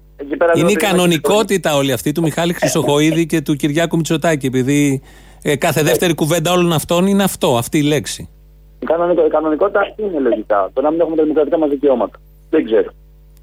[0.55, 4.45] είναι η κανονικότητα όλη αυτή του Μιχάλη Χρυσοχοίδη και του Κυριάκου Μητσοτάκη.
[4.45, 5.01] Επειδή
[5.41, 8.29] ε, κάθε δεύτερη κουβέντα όλων αυτών είναι αυτό, αυτή η λέξη.
[8.79, 10.69] Η, κανονικο, η κανονικότητα αυτή είναι λογικά.
[10.73, 12.19] Το να μην έχουμε τα δημοκρατικά μας δικαιώματα.
[12.49, 12.89] Δεν ξέρω.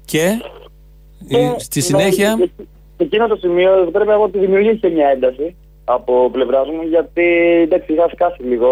[0.05, 0.41] Και,
[1.27, 2.37] και στη συνέχεια;
[2.97, 5.55] Σε εκείνο το σημείο πρέπει να ότι δημιουργήθηκε μια ένταση
[5.91, 7.23] από πλευράς μου, γιατί
[7.61, 8.67] εντάξει, είχα σκάσει λίγο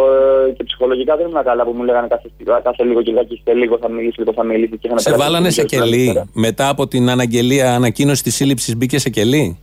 [0.47, 2.29] ε, και ψυχολογικά δεν ήμουν καλά που μου λέγανε κάθε,
[2.63, 3.13] κάθε λίγο και
[3.43, 4.77] σε λίγο θα μιλήσει, λίγο θα μιλήσει.
[4.77, 6.23] Και σε βάλανε σε κελί.
[6.33, 9.57] Μετά από την αναγγελία, ανακοίνωση της σύλληψης, μπήκε σε κελί;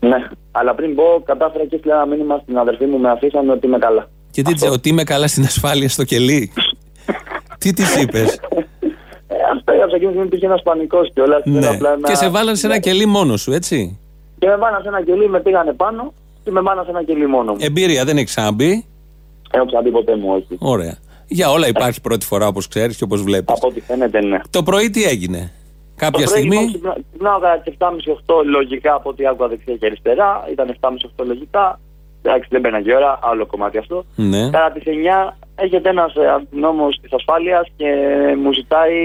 [0.00, 3.66] Ναι, αλλά πριν πω, κατάφερα και έστειλα ένα μήνυμα στην αδερφή μου, με αφήσανε ότι
[3.66, 4.08] είμαι καλά.
[4.30, 6.52] Και τι ότι είμαι καλά στην ασφάλεια στο κελί.
[7.60, 8.40] τι της είπες;
[9.28, 11.42] Ε, αυτό έγραψα εκείνη την υπήρχε ένας πανικός κιόλας.
[11.44, 11.78] Ναι.
[12.02, 12.80] Και σε βάλανε σε ένα ναι.
[12.80, 13.98] κελί μόνος σου, έτσι;
[14.38, 16.12] Και με βάλανε σε ένα κελί, με πήγανε πάνω
[16.44, 17.58] και με βάλανε σε ένα κελί μόνο μου.
[17.60, 18.84] Εμπειρία, δεν έχεις ξαναμπεί.
[19.50, 20.56] Έχω ξαναμπεί ποτέ μου, όχι.
[20.58, 20.98] Ωραία.
[21.26, 23.54] Για όλα υπάρχει πρώτη φορά όπως ξέρεις και όπως βλέπεις.
[23.56, 24.40] Από ό,τι φαίνεται, ναι.
[24.50, 25.52] Το πρωί τι έγινε;
[26.04, 26.80] Κάποια το στιγμή.
[27.10, 30.46] Ξυπνάω κατά τις 7.30-8 λογικά από ό,τι άκουγα δεξιά και αριστερά.
[30.52, 31.80] Ήταν 7.30-8 λογικά.
[32.22, 34.04] Εντάξει, δεν μπαίναγε ώρα, άλλο κομμάτι αυτό.
[34.16, 34.50] Ναι.
[34.50, 37.88] Κατά τις 9 έρχεται ένας αστυνόμο της ασφάλειας και
[38.42, 38.96] μου ζητάει.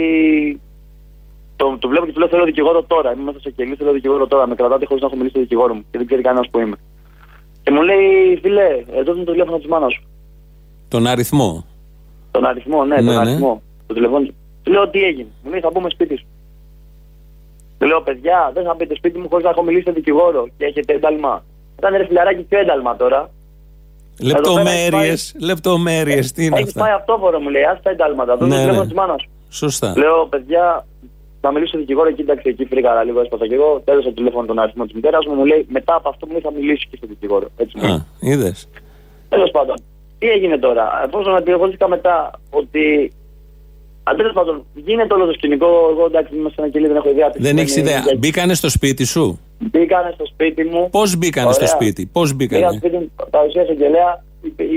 [1.55, 3.13] Το, το βλέπω και του λέω: Θέλω δικηγόρο τώρα.
[3.13, 4.47] Είμαι μέσα σε κελί, θέλω δικηγόρο τώρα.
[4.47, 6.75] Με κρατάτε χωρίς να έχω μιλήσει στο δικηγόρο μου και δεν ξέρει κανένας που είμαι.
[7.63, 10.03] Και μου λέει: Φιλέ, εδώ είναι το τηλέφωνο της μάνας σου.
[10.87, 11.65] Τον αριθμό.
[12.31, 13.29] Τον αριθμό, ναι, ναι τον ναι.
[13.29, 13.61] αριθμό.
[13.87, 14.27] Το τηλέφωνο.
[14.63, 15.29] Του λέω: Τι έγινε.
[15.43, 16.25] Μου λέει: Θα μπούμε σπίτι σου.
[17.85, 20.65] Του λέω, παιδιά, δεν θα μπείτε σπίτι μου χωρίς να έχω μιλήσει στον δικηγόρο και
[20.65, 21.43] έχετε ένταλμα.
[21.77, 23.29] Ήταν ρε φιλαράκι και ένταλμα τώρα.
[24.21, 28.37] Λεπτομέρειες, λεπτομέρειες, τι είναι αυτά; Έχει πάει αυτόφορο μου λέει, α τα εντάλματα.
[28.37, 28.81] Δεν ναι, ναι.
[28.81, 29.29] της μάνας σου.
[29.49, 29.93] Σωστά.
[29.97, 30.85] Λέω, παιδιά,
[31.41, 33.81] θα μιλήσω στον δικηγόρο, κοίταξε εκεί φρίκαρα λίγο, έσπασα και εγώ.
[33.85, 36.41] Τέλο το τηλέφωνο τον αριθμό της μητέρας μου, μου λέει, μετά από αυτό μου λέει,
[36.41, 37.47] θα μιλήσει και στον δικηγόρο.
[37.57, 38.67] Έτσι Α, είδες.
[39.29, 39.75] Τέλος πάντων,
[40.19, 43.13] τι έγινε τώρα, εφόσον αντιληφθήκα μετά ότι
[44.13, 45.67] Τέλος πάντων, γίνεται όλο το σκηνικό.
[45.91, 47.31] Εγώ εντάξει, είμαι σε ένα κελί, δεν έχω ιδέα.
[47.35, 47.99] Δεν έχεις ιδέα.
[47.99, 48.15] Για...
[48.17, 50.89] Μπήκανε στο σπίτι σου; Μπήκανε στο σπίτι μου.
[50.89, 54.23] Πώς μπήκανε στο σπίτι, Πώς μπήκανε; Μπήκα στο σπίτι μου, παρουσίασε εγγελέα.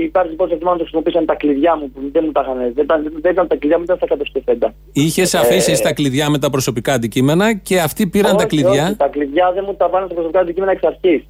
[0.03, 2.57] Υπάρχει πώ εκτιμά να το χρησιμοποίησαν τα κλειδιά μου που δεν μου τα είχαν.
[2.73, 4.73] Δεν ήταν, δεν ήταν τα κλειδιά μου, ήταν στα κατασκευέντα.
[4.93, 5.77] Είχες αφήσει ε...
[5.77, 9.51] τα κλειδιά με τα προσωπικά αντικείμενα και αυτοί πήραν όχι, τα κλειδιά; Όχι, τα κλειδιά
[9.53, 11.23] δεν μου τα βάλανε στα προσωπικά αντικείμενα εξ αρχής.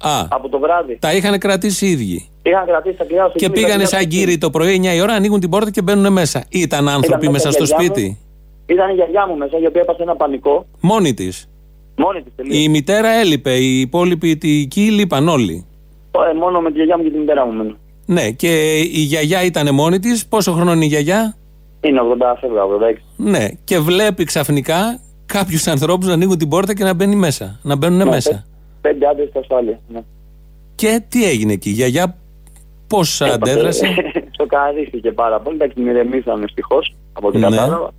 [0.00, 0.98] Α, από το βράδυ.
[1.00, 2.29] Τα είχαν κρατήσει οι ίδιοι.
[2.42, 5.50] Είχαν κρατήσει τα κλειδιά Και πήγανε σαν κύριοι το πρωί 9 η ώρα, ανοίγουν την
[5.50, 6.44] πόρτα και μπαίνουν μέσα.
[6.48, 8.02] Ήταν άνθρωποι ήταν μέσα στο σπίτι.
[8.02, 8.18] Μου,
[8.66, 10.66] ήταν η γιαγιά μου μέσα, η οποία έπασε ένα πανικό.
[10.80, 11.48] Μόνη της.
[11.96, 15.66] Μόνη της, Η μητέρα έλειπε, οι υπόλοιποι οικοί λείπαν όλοι.
[16.30, 17.76] Ε, μόνο με τη γιαγιά μου και τη μητέρα μου μένω.
[18.06, 20.26] Ναι, και η γιαγιά ήταν μόνη της.
[20.26, 21.36] Πόσο χρόνο είναι η γιαγιά,
[21.80, 22.04] Είναι 87,
[22.94, 22.96] 86.
[23.16, 27.60] Ναι, και βλέπει ξαφνικά κάποιους ανθρώπους να ανοίγουν την πόρτα και να μπαίνει μέσα.
[27.62, 28.46] Να μπαίνουν Ναι, μέσα.
[28.80, 29.80] Πέντε άντρες στα ασφάλεια.
[29.88, 30.00] Ναι.
[30.74, 32.16] Και τι έγινε εκεί, η γιαγιά
[32.90, 33.86] πώς αντέδρασε;
[34.38, 35.56] Σοκαρίστηκε πάρα πολύ.
[35.58, 37.48] Τα την ηρεμήσαν ευτυχώς από ό,τι Ναι.
[37.48, 37.90] κατάλαβα.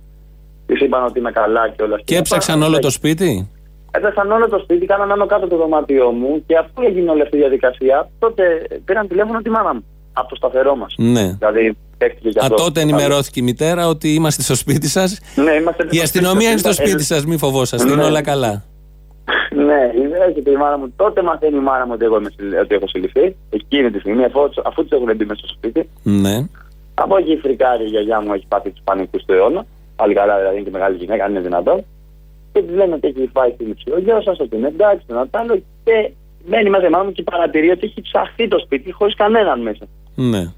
[0.66, 3.50] Της είπαν ότι είμαι καλά και όλα Και έψαξαν όλο το σπίτι;
[3.90, 7.36] Έψαξαν όλο το σπίτι, κάναν άνω κάτω το δωμάτιό μου και αφού έγινε όλη αυτή
[7.36, 8.42] η διαδικασία, τότε
[8.84, 9.84] πήραν τηλέφωνο τη μάνα μου.
[10.12, 10.94] Από το σταθερό μας.
[10.98, 11.32] Ναι.
[11.38, 12.54] Δηλαδή, παίχτηκε και Α, αυτό.
[12.54, 15.18] τότε ενημερώθηκε η μητέρα ότι είμαστε στο σπίτι σας.
[15.34, 18.04] Ναι, είμαστε Η αστυνομία είναι στο σπίτι σας, μη φοβόσαστε, είναι Ναι.
[18.08, 18.64] όλα καλά.
[19.54, 19.90] Ναι,
[20.26, 20.92] έρχεται η μάνα μου.
[20.96, 23.36] Τότε μαθαίνει η μάνα μου ότι, εγώ είμαι, συλλη- ότι έχω συλληφθεί.
[23.50, 25.88] Εκείνη τη στιγμή, αφού, αφού του έχουν μπει μέσα στο σπίτι.
[26.02, 26.46] Ναι.
[26.94, 29.66] Από εκεί φρικάρει η γιαγιά μου, έχει πάθει τους πανικούς του αιώνα.
[29.96, 31.84] Πάλι καλά, δηλαδή είναι και μεγάλη γυναίκα, αν είναι δυνατόν.
[32.52, 35.62] Και της λένε ότι έχει φάει σύλληψη ο γιο σας, ότι είναι εντάξει, τον Ατάλο.
[35.84, 36.10] Και
[36.46, 39.84] μένει μέσα η μάνα μου και παρατηρεί ότι έχει ψαχθεί το σπίτι χωρίς κανέναν μέσα.
[40.14, 40.52] Ναι.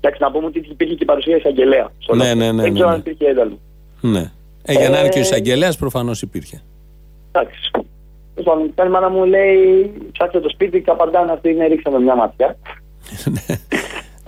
[0.00, 1.88] Εντάξει, να πούμε ότι υπήρχε και η παρουσία εισαγγελέα.
[1.98, 2.34] στο Ναι, λόγο.
[2.34, 2.94] ναι, ναι, Δεν ναι, ξέρω ναι.
[2.94, 3.56] αν υπήρχε ένταλμα.
[4.00, 4.30] ναι.
[4.66, 6.62] Ε, για να είναι και ο Ε, εισαγγελέας, προφανώς υπήρχε.
[7.32, 7.70] Εντάξει.
[8.36, 12.56] Λοιπόν, η μάνα μου λέει: Ψάξτε το σπίτι, καπαντάνε αυτή είναι, ρίξαμε μια ματιά.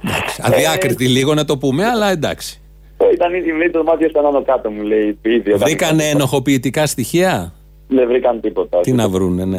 [0.05, 2.61] Εντάξει, Αδιάκριτη λίγο να το πούμε, αλλά εντάξει.
[2.99, 5.19] Ε, Ήταν ήδη λέει, το δωμάτιο ήταν άνω κάτω, μου λέει.
[5.23, 7.53] Ήδη, όταν- Βρήκανε ενοχοποιητικά στοιχεία;
[7.89, 8.81] Δεν βρήκαν τίποτα.
[8.81, 9.57] Τι να βρούνε, ναι.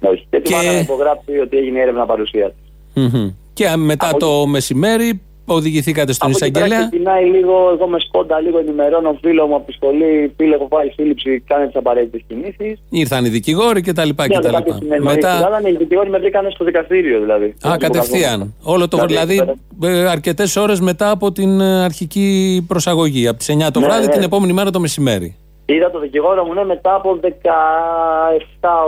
[0.00, 0.26] Όχι.
[0.30, 2.52] Και τη Και- μάνα να υπογράψει ότι έγινε έρευνα παρουσίας.
[2.94, 3.30] Μμμ.
[3.52, 5.20] Και μετά το μεσημέρι
[5.54, 6.88] οδηγηθήκατε στον Από εκεί πέρα εισαγγελέα.
[6.88, 10.32] ξεκινάει λίγο, εγώ με σκόντα, λίγο ενημερώνω φίλο μου από τη σχολή.
[10.36, 12.80] Φίλε, έχω πάει σύλληψη, κάνε τις απαραίτητες κινήσεις.
[12.90, 14.08] Ήρθαν οι δικηγόροι κτλ.
[14.08, 14.48] κτλ.
[14.48, 14.78] Μετά.
[15.02, 15.60] Μετά.
[15.68, 17.54] οι δικηγόροι με βρήκαν στο δικαστήριο δηλαδή.
[17.68, 18.54] Α, κατευθείαν.
[18.62, 19.42] Όλο το Δηλαδή,
[19.78, 23.28] δηλαδή αρκετές ώρες μετά από την ε, αρχική προσαγωγή.
[23.28, 24.12] Από τις 9 το Ναι, βράδυ, ναι.
[24.12, 25.36] την επόμενη μέρα το μεσημέρι.
[25.66, 27.26] Είδα το δικηγόρο μου ναι, μετά από 17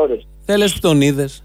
[0.03, 0.27] ώρες.
[0.47, 1.43] Δεν λε που τον είδες.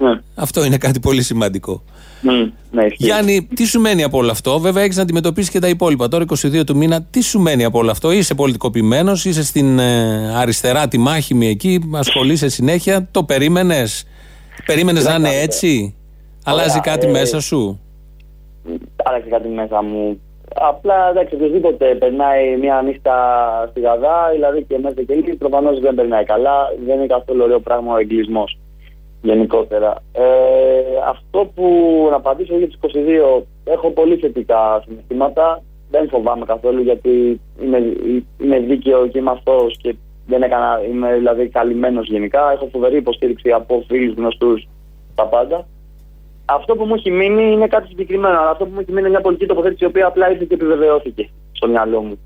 [0.00, 0.20] Ναι.
[0.34, 1.82] Αυτό είναι κάτι πολύ σημαντικό.
[2.20, 2.96] Ναι, ισχύει.
[3.04, 6.08] Γιάννη, τι σου μένει από όλο αυτό; Βέβαια, έχεις να αντιμετωπίσεις και τα υπόλοιπα.
[6.08, 10.34] Τώρα, 22 του μήνα, τι σου μένει από όλο αυτό; Είσαι πολιτικοποιημένος, είσαι στην ε,
[10.36, 13.08] αριστερά, τη μάχημη εκεί, ασχολείσαι συνέχεια.
[13.10, 14.06] Το περίμενες;
[14.66, 15.94] Περίμενες να είναι έτσι;
[16.44, 17.80] Αλλάζει κάτι ε, μέσα σου;
[19.04, 20.20] άλλαξε κάτι μέσα μου.
[20.54, 23.14] Απλά εντάξει, οποιοδήποτε περνάει μια νύχτα
[23.70, 26.56] στη Γαδά, δηλαδή και μέσα και λίγο, προφανώς δεν περνάει καλά.
[26.86, 28.58] Δεν είναι καθόλου ωραίο πράγμα ο εγκλισμός
[29.22, 30.02] γενικότερα.
[30.12, 30.22] Ε,
[31.08, 31.64] αυτό που
[32.10, 32.76] να απαντήσω για τι
[33.38, 35.62] 22, έχω πολύ θετικά συναισθήματα.
[35.90, 37.78] Δεν φοβάμαι καθόλου γιατί είμαι,
[38.38, 39.94] είμαι δίκαιο και είμαι αυτός και
[40.26, 42.52] δεν έκανα, είμαι δηλαδή καλυμμένος γενικά.
[42.52, 44.68] Έχω φοβερή υποστήριξη από φίλους γνωστούς
[45.14, 45.66] τα πάντα.
[46.44, 48.38] Αυτό που μου έχει μείνει είναι κάτι συγκεκριμένο.
[48.38, 50.54] Αλλά αυτό που μου έχει μείνει είναι μια πολιτική τοποθέτηση η οποία απλά ήρθε και
[50.54, 52.18] επιβεβαιώθηκε στο μυαλό μου.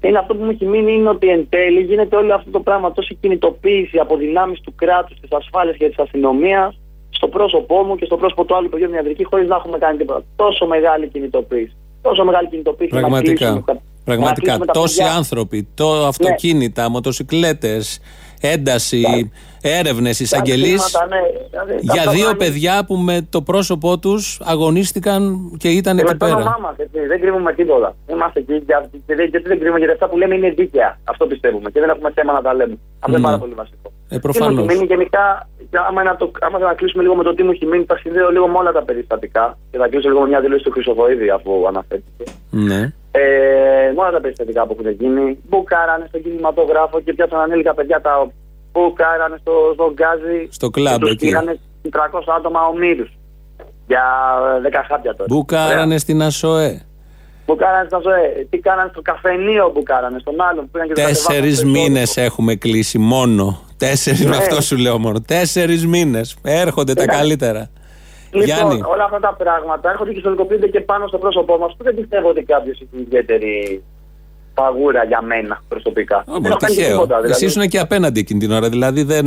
[0.00, 2.92] Είναι αυτό που μου έχει μείνει είναι ότι εν τέλει γίνεται όλο αυτό το πράγμα,
[2.92, 6.78] τόση κινητοποίηση από δυνάμεις του κράτους, της ασφάλειας και της αστυνομίας
[7.10, 10.24] στο πρόσωπό μου και στο πρόσωπο του άλλου παιδιού ιατρική χωρίς να έχουμε κάνει τίποτα.
[10.36, 11.72] Τόσο μεγάλη κινητοποίηση.
[12.02, 12.94] Τόσο μεγάλη κινητοποίηση.
[12.94, 13.32] να Πραγματικά.
[13.34, 14.40] κλείσουμε τα- να Πραγματικά.
[14.42, 15.14] κλείσουμε τα Τόσοι παιδιά.
[15.14, 18.00] άνθρωποι, το αυτοκίνητα, μοτοσυκλέτες,
[18.40, 19.32] ένταση,
[19.70, 20.84] έρευνες, εισαγγελείς.
[20.84, 21.20] θύματα, ναι.
[21.50, 25.20] Δηλαδή, Για αυτό δύο κάνει- παιδιά που με το πρόσωπό τους αγωνίστηκαν
[25.58, 26.58] και ήταν Και εκεί με το όνομά πέρα.
[26.60, 27.94] μας, έτσι, δεν κρύβουμε τίποτα.
[28.10, 28.74] Είμαστε εκεί και,
[29.06, 30.98] και, δεν- γιατί δεν κρύβουμε γιατί αυτά που λέμε είναι δίκαια.
[31.04, 32.76] Αυτό πιστεύουμε και δεν έχουμε θέμα να τα λέμε.
[32.98, 33.16] Αυτό Ναι.
[33.16, 33.92] είναι πάρα πολύ βασικό.
[34.08, 34.54] Ε, Τι προφανώς.
[34.54, 37.42] μου έχει μείνει γενικά, και άμα, να το, άμα να κλείσουμε λίγο με το τι
[37.42, 40.28] μου έχει μείνει, τα συνδέω λίγο με όλα τα περιστατικά και θα κλείσω λίγο με
[40.28, 42.24] μια δήλωση του Χρυσοβοίδη αφού αναφέρθηκε.
[42.50, 42.92] Ναι.
[43.10, 48.00] Ε, με όλα τα περιστατικά που έχουν γίνει, μπουκάρανε στον κινηματογράφο και πιάσαν ανήλικα παιδιά
[48.00, 48.28] τα
[48.80, 50.48] μπουκάρανε στο, στο γκάζι.
[50.50, 51.24] Στο κλαμπ και τους εκεί.
[51.26, 51.58] πήγανε
[51.90, 53.10] 300 άτομα ομήρους.
[53.86, 54.04] Για
[54.70, 55.24] 10 χάπια τώρα.
[55.34, 56.80] Μπουκάρανε στην ΑΣΟΕ.
[57.46, 60.94] Που κάνανε στα ΖΟΕ, τι κάνανε στο καφενείο που κάνανε, στον άλλον που πήγαν και
[60.94, 62.32] τους Τέσσερις κατεβάσαν στο μήνες εσωτερικό.
[62.32, 63.58] έχουμε κλείσει μόνο.
[63.76, 64.36] Τέσσερις, με Ναι.
[64.36, 65.20] αυτό σου λέω μόνο.
[65.20, 66.36] Τέσσερις μήνες.
[66.42, 67.20] Έρχονται τα Εντάξει.
[67.20, 67.70] καλύτερα.
[68.30, 68.80] Λοιπόν, Γιάννη.
[68.84, 72.28] όλα αυτά τα πράγματα έρχονται και στολικοποιούνται και πάνω στο πρόσωπό μας που δεν πιστεύω
[72.28, 73.82] ότι κάποιος έχει ιδιαίτερη
[74.60, 76.18] παγούρα για μένα προσωπικά.
[76.26, 76.92] Ω, δεν έχω κάνει και τυχαίο.
[77.00, 77.14] τίποτα.
[77.20, 77.32] Δηλαδή.
[77.32, 78.68] Εσύ ήσουν και απέναντι εκείνη την ώρα.
[78.68, 79.24] Δηλαδή δεν,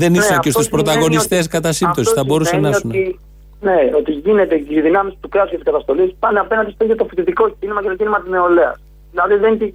[0.00, 2.00] δεν Ναι, ήσουν και αυτό στους σημαίνει πρωταγωνιστές ότι- κατά σύμπτωση.
[2.08, 3.10] αυτό Θα μπορούσε να σημαίνει ήσουν.
[3.10, 3.20] ότι-
[3.60, 6.96] Ναι, ότι γίνεται και οι δυνάμεις του κράτους και της καταστολής πάνε απέναντι στο ίδιο
[6.96, 8.76] το φοιτητικό κίνημα και το κίνημα της νεολαίας.
[9.16, 9.72] Δηλαδή δεν,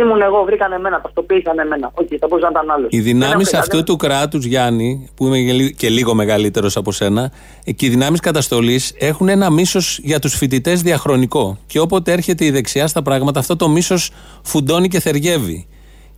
[0.00, 1.90] ήμουν εγώ, βρήκαν εμένα, ταυτοποίησαν εμένα.
[1.94, 2.88] Όχι, θα μπορούσε να ήταν άλλος.
[2.90, 7.32] Οι δυνάμεις αυτού του κράτους, Γιάννη, που είμαι και λι- και λίγο μεγαλύτερος από σένα,
[7.64, 11.58] ε, και οι δυνάμεις καταστολής έχουν ένα μίσος για τους φοιτητές διαχρονικό.
[11.66, 14.10] Και όποτε έρχεται η δεξιά στα πράγματα, αυτό το μίσος
[14.42, 15.66] φουντώνει και θεριεύει.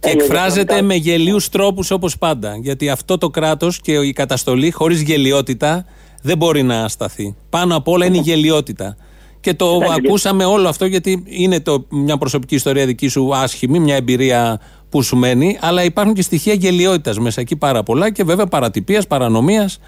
[0.00, 0.82] Και Ε, εκφράζεται διαχρονικά.
[0.86, 2.56] με γελίους τρόπους όπως πάντα.
[2.60, 5.84] Γιατί αυτό το κράτος και η καταστολή χωρίς γελιότητα
[6.22, 7.36] δεν μπορεί να σταθεί.
[7.50, 8.96] Πάνω απ' όλα είναι η γελιότητα.
[9.46, 13.96] Και το ακούσαμε όλο αυτό γιατί είναι το, μια προσωπική ιστορία δική σου άσχημη, μια
[13.96, 18.46] εμπειρία που σου μένει, αλλά υπάρχουν και στοιχεία γελιότητας μέσα εκεί πάρα πολλά και βέβαια
[18.46, 19.80] παρατυπίας, παρανομίας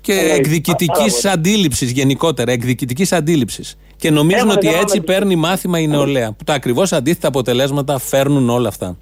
[0.00, 2.52] και εκδικητικής αντίληψης γενικότερα.
[2.52, 3.78] Εκδικητικής αντίληψης.
[3.96, 6.32] Και νομίζουν ότι έτσι παίρνει μάθημα η νεολαία.
[6.32, 8.96] Που τα ακριβώς αντίθετα αποτελέσματα φέρνουν όλα αυτά.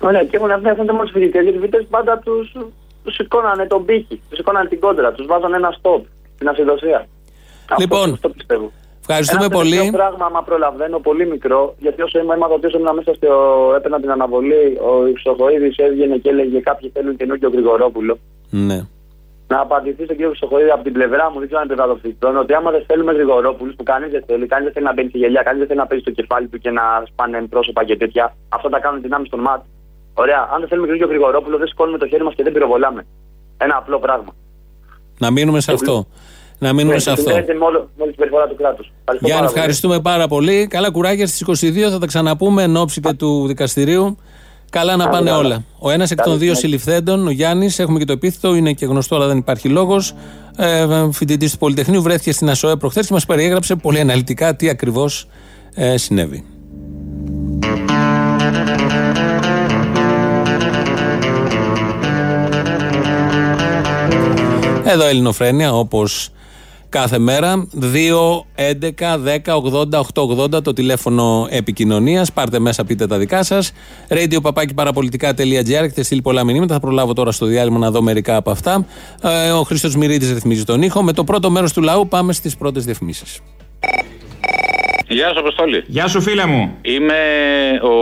[0.00, 2.56] Ωραία, και έχουν αφήνει μόνο φοιτητές, γιατί οι φοιτητές πάντα τους
[3.04, 6.02] τους σηκώνανε τον πύχη, τους σηκώνανε την κόντρα, τους βάζανε ένα stop
[6.34, 7.06] στην ασυδοσία.
[7.78, 8.72] Λοιπόν, αυτό πιστεύω.
[9.06, 9.78] Ευχαριστούμε ένα πολύ.
[9.78, 13.30] Ένα πράγμα, άμα προλαβαίνω, πολύ μικρό, γιατί όσο είμαι έμαθα ότι ήμουν μέσα στο.
[13.76, 18.18] έπαιρνα την αναβολή, ο Ιψοχοίδη έβγαινε και έλεγε Κάποιοι θέλουν καινούργιο Γρηγορόπουλο.
[18.50, 18.80] Ναι.
[19.52, 22.70] Να απαντηθεί στον κύριο Χρυσοχοίδη από την πλευρά μου, δεν ξέρω αν επιβεβαιωθεί ότι άμα
[22.70, 25.58] δεν θέλουμε Γρηγορόπουλους που κανείς δεν θέλει, κανείς δεν θέλει να μπαίνει στη γελιά, κανείς
[25.58, 28.78] δεν θέλει να παίζει στο κεφάλι του και να σπάνε πρόσωπα και τέτοια, αυτά τα
[28.80, 29.62] κάνουν δυνάμεις των ΜΑΤ.
[30.14, 33.06] Ωραία, αν δεν θέλουμε καινούργιο Γρηγορόπουλο, δεν σηκώνουμε το χέρι μας και δεν πυροβολάμε.
[33.56, 34.34] Ένα απλό πράγμα.
[35.18, 36.06] Να μείνουμε σε αυτό.
[36.62, 37.30] Να μείνουμε σε αυτό.
[39.20, 40.66] Γιάννη, ευχαριστούμε πάρα πολύ.
[40.66, 44.16] Καλά κουράγια στις 22 θα τα ξαναπούμε εν ώψη και του δικαστηρίου.
[44.70, 45.64] Καλά να πάνε όλα.
[45.78, 49.16] Ο ένας εκ των δύο συλληφθέντων, ο Γιάννης, έχουμε και το επίθετο, είναι και γνωστό,
[49.16, 50.14] αλλά δεν υπάρχει λόγος.
[50.56, 55.26] Ε, Φοιτητής του Πολυτεχνείου, βρέθηκε στην ΑΣΟΕ προχθές και μας περιέγραψε πολύ αναλυτικά τι ακριβώς
[55.74, 56.44] ε, συνέβη.
[64.84, 66.30] Εδώ Ελληνοφρένια, όπως
[66.92, 67.66] κάθε μέρα.
[67.80, 72.32] 2, 11, 10, 80, 880 το τηλέφωνο επικοινωνίας.
[72.32, 73.72] Πάρτε μέσα, πείτε τα δικά σας.
[74.08, 75.70] Radio παπάκι παραπολιτικά.gr.
[75.70, 76.74] Έχετε στείλει πολλά μηνύματα.
[76.74, 78.86] Θα προλάβω τώρα στο διάλειμμα να δω μερικά από αυτά.
[79.22, 81.02] Ε, ο Χρήστος Μυρίδης ρυθμίζει τον ήχο.
[81.02, 83.40] Με το πρώτο μέρος του λαού πάμε στις πρώτες διαφημίσεις.
[85.12, 85.82] Γεια σου, Αποστόλη.
[85.86, 86.78] Γεια σου, φίλε μου.
[86.82, 87.20] Είμαι
[87.82, 87.96] ο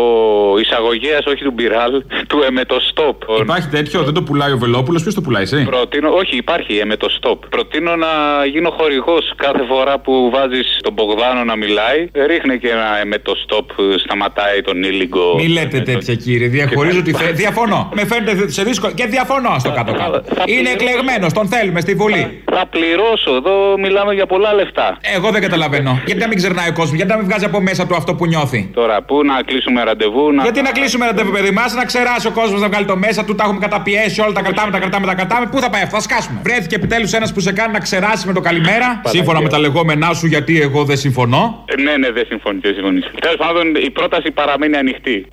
[0.59, 1.93] εισαγωγέας, όχι του Μπιράλ,
[2.27, 3.23] του Εμετοστόπ.
[3.41, 7.47] Υπάρχει τέτοιο, δεν το πουλάει ο Βελόπουλος, ποιος το πουλάει, εσύ; Προτείνω, όχι, υπάρχει Εμετοστόπ.
[7.47, 8.07] Προτείνω να
[8.53, 12.09] γίνω χορηγός κάθε φορά που βάζεις τον Μπογδάνο να μιλάει.
[12.27, 13.71] Ρίχνε και ένα Εμετοστόπ,
[14.05, 15.35] σταματάει τον ήλιγκο.
[15.37, 16.49] Μη λέτε τέτοια, κύριε.
[16.49, 17.33] Διαχωρίζω τη θέση.
[17.33, 17.91] Διαφωνώ.
[17.95, 20.23] Με φαίνεται σε δύσκολο και διαφωνώ στο κάτω-κάτω.
[20.45, 22.43] Είναι εκλεγμένος, τον θέλουμε στη Βουλή.
[22.45, 24.99] Θα πληρώσω, εδώ μιλάμε για πολλά λεφτά.
[25.17, 26.01] Εγώ δεν καταλαβαίνω.
[26.07, 28.27] Γιατί να μην ξερνάει ο κόσμος γιατί να μην βγάζει από μέσα του αυτό που
[28.27, 30.43] νιώθει; Τώρα, πού να κλείσουμε ραντεβού, να.
[30.43, 33.35] Γιατί να κλείσουμε ραντεβού, παιδί μας, να ξεράσει ο κόσμος να βγάλει το μέσα του,
[33.35, 35.47] τα έχουμε καταπιέσει όλα, τα κρατάμε, τα κρατάμε, τα κρατάμε.
[35.47, 36.41] Πού θα πάει αυτό, θα σκάσουμε.
[36.43, 39.01] Βρέθηκε επιτέλους ένας που σε κάνει να ξεράσει με το καλημέρα.
[39.05, 41.65] Σύμφωνα με τα λεγόμενά σου, γιατί εγώ δεν συμφωνώ.
[41.67, 43.01] Ε, ναι, ναι, δεν συμφωνεί, δεν συμφωνεί.
[43.21, 45.27] Τέλος πάντων, η πρόταση παραμένει ανοιχτή.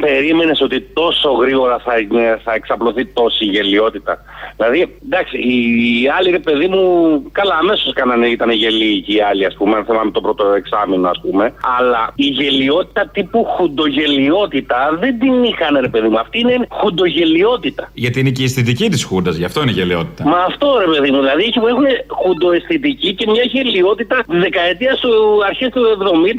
[0.00, 1.92] Περίμενες ότι τόσο γρήγορα θα,
[2.44, 4.24] θα εξαπλωθεί τόση γελιότητα.
[4.56, 6.82] Δηλαδή, εντάξει, οι άλλοι ρε παιδί μου,
[7.32, 11.08] καλά, αμέσως κάνανε, ήταν γελοί και οι άλλοι, ας πούμε, αν θυμάμαι το πρώτο εξάμεινο,
[11.08, 11.54] ας πούμε.
[11.78, 16.18] Αλλά η γελιότητα τύπου χουντογελιότητα δεν την είχαν, ρε παιδί μου.
[16.18, 17.90] Αυτή είναι χουντογελιότητα.
[17.94, 20.24] Γιατί είναι και η αισθητική της Χούντας, γι' αυτό είναι γελιότητα.
[20.24, 21.18] Μα αυτό, ρε παιδί μου.
[21.18, 25.10] Δηλαδή, έχουν χουντοαισθητική και μια γελιότητα τη δεκαετία του
[25.46, 25.82] αρχές του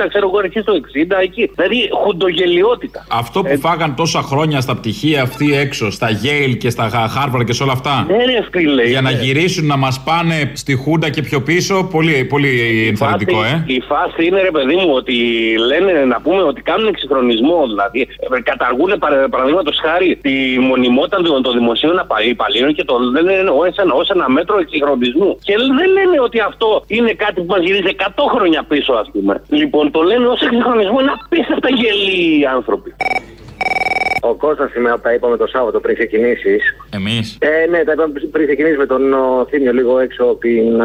[0.04, 1.52] 70, ξέρω εγώ, αρχές του 60, εκεί.
[1.56, 3.06] Δηλαδή, χουντογελιότητα.
[3.10, 7.54] Αυτό που φάγαν τόσα χρόνια στα πτυχία αυτή έξω, στα Yale και στα Harvard και
[7.54, 8.06] σε όλα αυτά.
[8.08, 12.26] Ναι, ρε, φίλε, για να γυρίσουν να μας πάνε στη Χούντα και πιο πίσω, πολύ,
[12.26, 12.52] πολύ
[12.88, 13.64] ενθαρρυντικό, ε.
[13.68, 15.16] Η φάση είναι, ρε παιδί μου, ότι
[15.72, 17.60] λένε να πούμε ότι κάνουν εξυγχρονισμό.
[17.68, 18.92] Δηλαδή, ε, καταργούν
[19.30, 21.96] παραδείγματος χάρη τη μονιμότητα των δημοσίων
[22.30, 25.38] υπαλλήλων και το λένε ω ένα, ως ένα μέτρο εξυγχρονισμού.
[25.44, 29.44] Και δεν λένε ότι αυτό είναι κάτι που μας γυρίζει 100 χρόνια πίσω, ας πούμε.
[29.50, 32.96] Λοιπόν, το λένε ως εξυγχρονισμό, είναι απίστευτα γελοί οι άνθρωποι.
[33.64, 36.62] you Ο Κώστας σήμερα τα είπαμε το Σάββατο πριν ξεκινήσεις.
[36.90, 37.38] Εμείς.
[37.40, 39.02] Ε, ναι, τα είπαμε πριν ξεκινήσεις με τον
[39.50, 40.82] Θήμιο λίγο έξω από, την,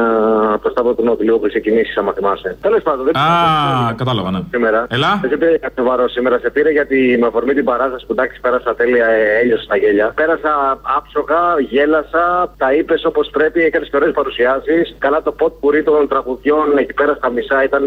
[0.53, 2.57] από το Σταύρο του Νότου, λίγο πριν ξεκινήσεις, άμα θυμάσαι.
[2.61, 4.41] Τέλος πάντων, δεν Α, κατάλαβα, ναι.
[4.51, 4.87] Σήμερα.
[4.91, 5.19] Ελά.
[5.21, 8.41] Δεν σε πήρε κάποιο βάρος σήμερα, σε πήρε γιατί με αφορμή την παράσταση που εντάξει
[8.41, 10.13] πέρασα τέλεια, ε, έλειωσε στα γέλια.
[10.15, 14.97] Πέρασα άψογα, γέλασα, τα είπες όπως πρέπει, έκανες ωραίες παρουσιάσεις.
[14.99, 17.85] Καλά το ποτ πουρί των τραγουδιών εκεί πέρα στα μισά ήταν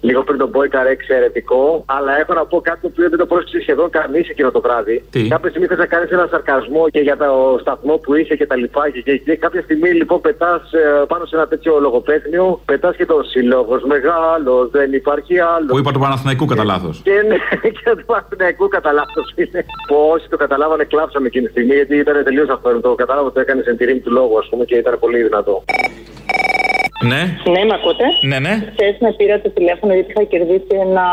[0.00, 1.84] λίγο πριν τον Μπόικαρ εξαιρετικό.
[1.86, 5.04] Αλλά έχω να πω κάτι που δεν το πρόσεξε σχεδόν κανείς εκείνο το βράδυ βράδυ.
[5.10, 8.46] Τι; Κάποια στιγμή θες να κάνεις ένα σαρκασμό και για το σταθμό που είσαι και
[8.46, 8.90] τα λοιπά.
[8.90, 13.06] Και, και, και κάποια στιγμή λοιπόν πετάς ε, πάνω σε ένα τέτοιο λογοπαίγνιο, πετάς και
[13.06, 15.66] το σύλλογος μεγάλος, δεν υπάρχει άλλο.
[15.66, 17.36] Που είπα του Παναθηναϊκού κατά λάθος; Και ναι,
[17.76, 19.64] και του Παναθηναϊκού κατά λάθος είναι.
[19.88, 22.80] Που όσοι το καταλάβανε, κλάψαμε εκείνη τη στιγμή γιατί ήταν τελείως αυτό.
[22.80, 25.64] Το κατάλαβα ότι έκανες εν του λόγου, ας πούμε, και ήταν πολύ δυνατό.
[27.04, 27.22] Ναι.
[27.54, 28.54] Ναι, με ακούτε; Ναι, ναι.
[28.72, 31.04] Χθες με πήρα το τηλέφωνο γιατί είχα κερδίσει ένα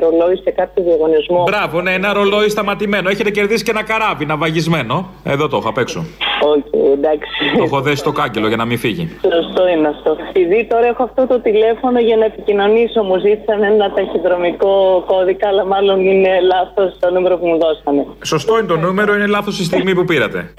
[0.00, 1.42] ρολόι σε κάποιο διαγωνισμό.
[1.42, 3.08] Μπράβο, ναι, ένα ρολόι σταματημένο.
[3.08, 5.10] Έχετε κερδίσει και ένα καράβι ναυαγισμένο.
[5.24, 6.04] Εδώ το έχω απ' έξω.
[6.42, 7.30] Όχι, okay, εντάξει.
[7.56, 9.04] Το έχω δέσει στο κάγκελο για να μην φύγει.
[9.22, 10.16] Σωστό είναι αυτό.
[10.28, 15.64] Επειδή τώρα έχω αυτό το τηλέφωνο για να επικοινωνήσω, μου ζήτησαν ένα ταχυδρομικό κώδικα, αλλά
[15.64, 18.06] μάλλον είναι λάθος το νούμερο που μου δώσανε.
[18.24, 20.54] Σωστό είναι το νούμερο, είναι λάθος η στιγμή που πήρατε.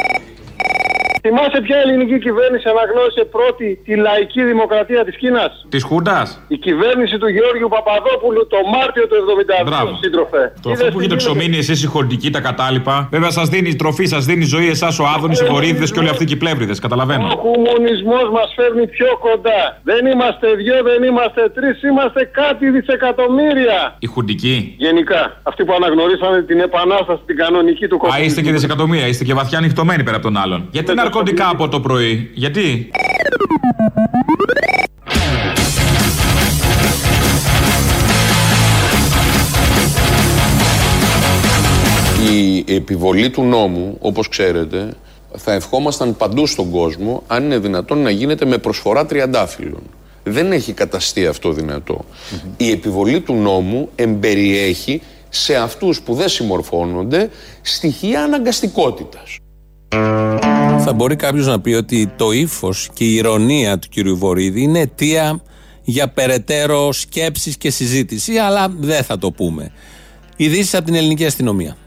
[1.24, 6.28] Θυμάσαι ποια ελληνική κυβέρνηση αναγνώρισε πρώτη τη λαϊκή δημοκρατία της Κίνας; Της Χούντας.
[6.56, 10.42] Η κυβέρνηση του Γεώργιου Παπαδόπουλου το Μάρτιο του 1972, σύντροφε.
[10.62, 12.96] Το αυτό που έχετε ξομείνει εσείς οι χορτικοί τα κατάλοιπα.
[13.16, 16.26] Βέβαια σας δίνει τροφή, σας δίνει ζωή εσάς ο Άδωνης, οι βορύδιδε και όλοι αυτοί
[16.34, 16.80] οι πλεύριδες.
[16.80, 17.26] Καταλαβαίνω.
[17.36, 19.62] Ο κομμουνισμός μας φέρνει πιο κοντά.
[19.84, 23.96] Δεν είμαστε δυο, δεν είμαστε τρεις, είμαστε κάτι δισεκατομμύρια.
[24.00, 24.76] Οι χουντικοί.
[24.78, 25.22] Γενικά.
[25.44, 28.24] Αυτοί που αναγνωρίσανε την επανάσταση, την κανονική του κομμουνισμού.
[28.24, 30.68] Α, είστε και δισεκατομμύρια, είστε και βαθιά ανοιχτωμένοι πέρα από τον άλλον.
[30.72, 32.92] Γιατί ναρκωτικά από το πρωί, γιατί;
[42.32, 44.94] Η επιβολή του νόμου, όπως ξέρετε,
[45.36, 49.82] θα ευχόμασταν παντού στον κόσμο αν είναι δυνατόν να γίνεται με προσφορά τριαντάφυλλων.
[50.24, 51.52] Δεν έχει καταστεί αυτό
[52.58, 57.30] Η επιβολή του νόμου εμπεριέχει σε αυτούς που δεν συμμορφώνονται
[57.62, 59.38] στοιχεία αναγκαστικότητας.
[60.84, 64.80] Θα μπορεί κάποιος να πει ότι το ύφος και η ηρωνία του κυρίου Βορύδη είναι
[64.80, 65.42] αιτία
[65.84, 69.72] για περαιτέρω σκέψη και συζήτηση, αλλά δεν θα το πούμε.
[70.36, 71.78] Ειδήσεις από την ελληνική αστυνομία.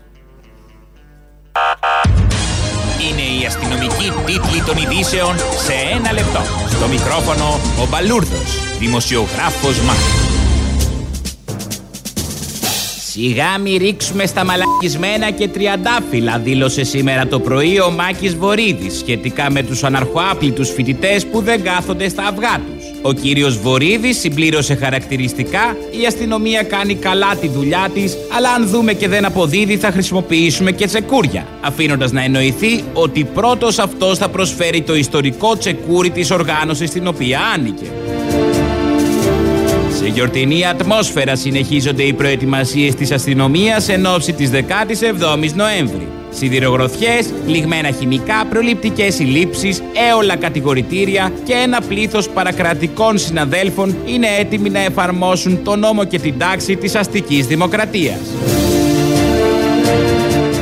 [3.10, 6.40] Είναι η αστυνομική τίτλη των ειδήσεων σε ένα λεπτό.
[6.68, 10.33] Στο μικρόφωνο ο Μπαλούρδος, δημοσιογράφος Μάρκος.
[13.16, 19.50] Σιγά μη ρίξουμε στα μαλακισμένα και τριαντάφυλλα, δήλωσε σήμερα το πρωί ο Μάκης Βορύδης σχετικά
[19.50, 22.84] με τους αναρχοάπλητους φοιτητές που δεν κάθονται στα αυγά τους.
[23.02, 28.92] Ο κύριος Βορύδης συμπλήρωσε χαρακτηριστικά «Η αστυνομία κάνει καλά τη δουλειά της, αλλά αν δούμε
[28.92, 34.82] και δεν αποδίδει θα χρησιμοποιήσουμε και τσεκούρια», αφήνοντας να εννοηθεί ότι πρώτος αυτός θα προσφέρει
[34.82, 37.86] το ιστορικό τσεκούρι της οργάνωσης στην οποία άνοικε.
[39.98, 46.08] Σε γιορτινή ατμόσφαιρα συνεχίζονται οι προετοιμασίες της αστυνομίας εν ώψη της 17η Νοέμβρη.
[46.30, 54.80] Σιδηρογροθιές, λιγμένα χημικά, προληπτικές συλλήψεις, έολα κατηγορητήρια και ένα πλήθος παρακρατικών συναδέλφων είναι έτοιμοι να
[54.80, 58.20] εφαρμόσουν τον νόμο και την τάξη της αστικής δημοκρατίας.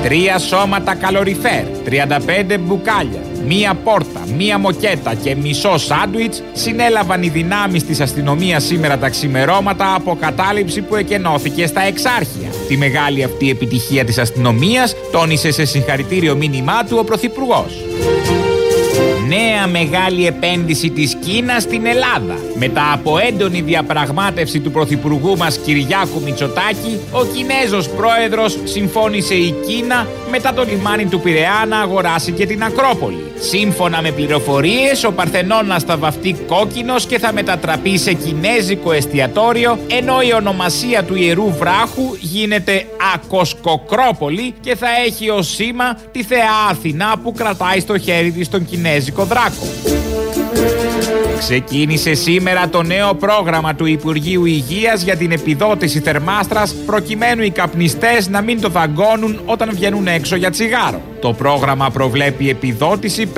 [0.03, 7.85] Τρία σώματα καλοριφέρ, 35 μπουκάλια, μία πόρτα, μία μοκέτα και μισό σάντουιτς συνέλαβαν οι δυνάμεις
[7.85, 12.49] της αστυνομίας σήμερα τα ξημερώματα από κατάληψη που εκενώθηκε στα εξάρχεια.
[12.69, 17.73] Τη μεγάλη αυτή επιτυχία της αστυνομίας τόνισε σε συγχαρητήριο μήνυμά του ο Πρωθυπουργός
[19.29, 22.37] νέα μεγάλη επένδυση της Κίνας στην Ελλάδα.
[22.55, 30.07] Μετά από έντονη διαπραγμάτευση του Πρωθυπουργού μας Κυριάκου Μητσοτάκη, ο Κινέζος πρόεδρος συμφώνησε η Κίνα
[30.31, 33.33] μετά το λιμάνι του Πειραιά να αγοράσει και την Ακρόπολη.
[33.41, 40.21] Σύμφωνα με πληροφορίες, ο Παρθενώνας θα βαφτεί κόκκινος και θα μετατραπεί σε κινέζικο εστιατόριο, ενώ
[40.21, 47.15] η ονομασία του Ιερού Βράχου γίνεται Ακοσκοκρόπολη και θα έχει ως σήμα τη Θεά Αθηνά
[47.23, 49.67] που κρατάει στο χέρι της τον κινέζικο δράκο.
[51.39, 58.29] Ξεκίνησε σήμερα το νέο πρόγραμμα του Υπουργείου Υγείας για την επιδότηση θερμάστρας προκειμένου οι καπνιστές
[58.29, 61.12] να μην το δαγκώνουν όταν βγαίνουν έξω για τσιγάρο.
[61.23, 63.29] Το πρόγραμμα προβλέπει επιδότηση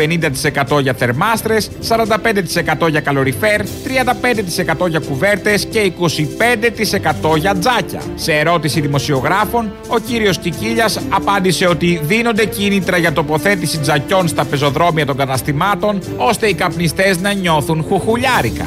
[0.77, 8.01] 50% για θερμάστρες, 45% για καλοριφέρ, 35% για κουβέρτες και 25% για τζάκια.
[8.14, 15.07] Σε ερώτηση δημοσιογράφων, ο κύριος Κικίλιας απάντησε ότι δίνονται κίνητρα για τοποθέτηση τζακιών στα πεζοδρόμια
[15.07, 18.66] των καταστημάτων, ώστε οι καπνιστές να νιώθουν χουχουλιάρικα.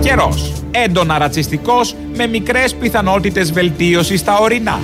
[0.00, 0.52] Καιρός.
[0.70, 4.80] Έντονα ρατσιστικός με μικρές πιθανότητες βελτίωσης στα ορεινά.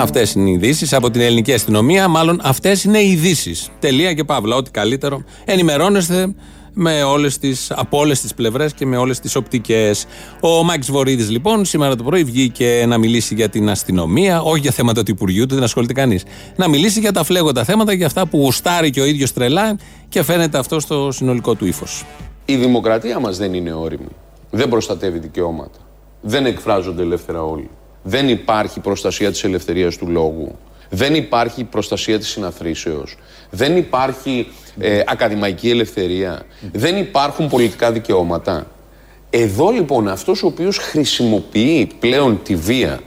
[0.00, 2.08] Αυτές είναι οι ειδήσεις από την ελληνική αστυνομία.
[2.08, 3.68] Μάλλον αυτές είναι οι ειδήσεις.
[3.78, 4.56] Τελεία και παύλα.
[4.56, 5.22] Ό,τι καλύτερο.
[5.44, 6.34] Ενημερώνεστε
[6.72, 10.06] με όλες τις, από όλες τις πλευρές και με όλες τις οπτικές.
[10.40, 14.70] Ο Μάκης Βορύδης, λοιπόν, σήμερα το πρωί βγήκε να μιλήσει για την αστυνομία, όχι για
[14.70, 16.22] θέματα του Υπουργείου του, δεν ασχολείται κανείς.
[16.56, 20.22] Να μιλήσει για τα φλέγοντα θέματα, για αυτά που γουστάρει και ο ίδιος τρελά και
[20.22, 22.04] φαίνεται αυτό στο συνολικό του ύφος.
[22.44, 24.08] Η δημοκρατία μας δεν είναι όρημη.
[24.50, 25.78] Δεν προστατεύει δικαιώματα.
[26.20, 27.70] Δεν εκφράζονται ελεύθερα όλοι.
[28.02, 30.58] Δεν υπάρχει προστασία της ελευθερίας του λόγου.
[30.90, 33.16] Δεν υπάρχει προστασία της συναθρήσεως.
[33.50, 34.46] Δεν υπάρχει
[34.80, 36.42] ε, ακαδημαϊκή ελευθερία.
[36.72, 38.66] Δεν υπάρχουν πολιτικά δικαιώματα.
[39.30, 43.00] Εδώ λοιπόν αυτός ο οποίος χρησιμοποιεί πλέον τη βία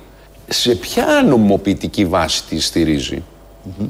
[0.48, 3.24] σε ποια νομοποιητική βάση τη στηρίζει;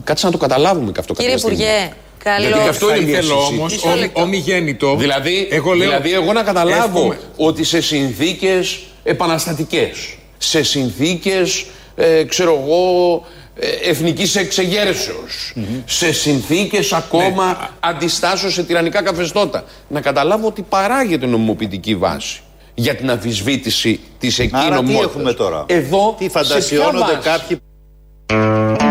[0.03, 1.91] Κάτσε να το καταλάβουμε και αυτό Κύριε Υπουργέ,
[2.23, 2.47] Καλώς.
[2.47, 4.95] Γιατί αυτό είναι θέλω όμως, ομιγέννητο.
[4.95, 11.65] Δηλαδή, εγώ, λέω, δηλαδή, εγώ να καταλάβω ότι σε συνθήκες επαναστατικές σε συνθήκες,
[11.95, 13.25] ε, ξέρω εγώ,
[13.55, 14.37] ε, εθνικής
[15.85, 17.67] σε συνθήκες ακόμα ναι.
[17.79, 19.63] αντιστάσεως σε τυραννικά καθεστώτα.
[19.87, 22.41] Να καταλάβω ότι παράγεται νομιμοποιητική βάση.
[22.75, 27.57] για την αμφισβήτηση της εκείνη Άρα τι έχουμε τώρα; Εδώ τι φαντασιώνονται κάποιοι.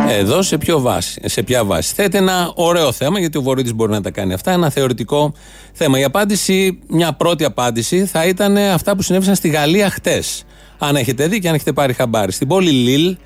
[0.08, 3.92] Εδώ σε, ποιο βάση, σε ποια βάση; Θέτει ένα ωραίο θέμα, γιατί ο Βορύδης μπορεί
[3.92, 5.32] να τα κάνει αυτά, ένα θεωρητικό
[5.72, 5.98] θέμα.
[5.98, 10.44] Η απάντηση, μια πρώτη απάντηση, θα ήταν αυτά που συνέβησαν στη Γαλλία χτες.
[10.84, 12.32] Αν έχετε δει και αν έχετε πάρει χαμπάρι.
[12.32, 13.16] Στην πόλη Λίλ,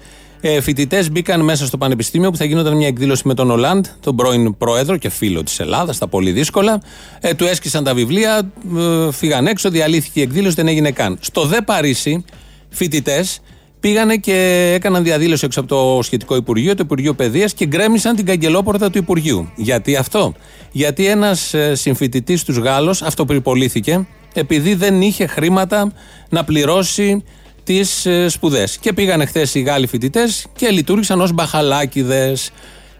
[0.40, 4.16] ε, φοιτητές μπήκαν μέσα στο πανεπιστήμιο που θα γινόταν μια εκδήλωση με τον Ολάντ, τον
[4.16, 6.82] πρώην πρόεδρο και φίλο της Ελλάδας, τα πολύ δύσκολα.
[7.20, 11.18] Ε, του έσκησαν τα βιβλία, ε, φύγαν έξω, διαλύθηκε η εκδήλωση, δεν έγινε καν.
[11.20, 12.24] Στο Δε Παρίσι,
[12.68, 13.40] φοιτητές
[13.80, 18.26] πήγανε και έκαναν διαδήλωση έξω από το σχετικό Υπουργείο, το Υπουργείο Παιδείας και γκρέμισαν την
[18.26, 19.52] καγκελόπορτα του Υπουργείου.
[19.56, 20.34] Γιατί αυτό,
[20.72, 24.06] Γιατί ένας ε, συμφοιτητής τους Γάλλος αυτοπεριπολήθηκε
[24.40, 25.92] επειδή δεν είχε χρήματα
[26.28, 27.24] να πληρώσει
[27.66, 28.78] τις ε, σπουδές.
[28.78, 32.36] Και πήγαν χθες οι Γάλλοι φοιτητές και λειτουργήσαν ως μπαχαλάκιδε.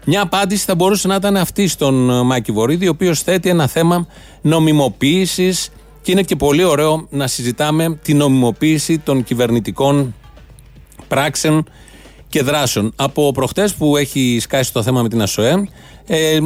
[0.05, 3.67] Μια απάντηση θα μπορούσε να ήταν αυτή στον ε, Μάκη Βορύδη, ο οποίος θέτει ένα
[3.67, 4.07] θέμα
[4.41, 5.69] νομιμοποίησης
[6.01, 10.15] και είναι και πολύ ωραίο να συζητάμε τη νομιμοποίηση των κυβερνητικών
[11.07, 11.65] πράξεων
[12.29, 12.93] και δράσεων.
[12.95, 15.69] Από προχτές που έχει σκάσει το θέμα με την ΑΣΟΕ,
[16.05, 16.39] ε,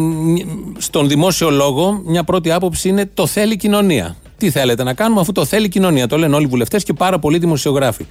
[0.78, 4.16] στον δημόσιο λόγο, μια πρώτη άποψη είναι το θέλει κοινωνία.
[4.42, 6.08] Τι θέλετε να κάνουμε, αφού το θέλει η κοινωνία.
[6.08, 8.06] Το λένε όλοι οι βουλευτές και πάρα πολλοί δημοσιογράφοι.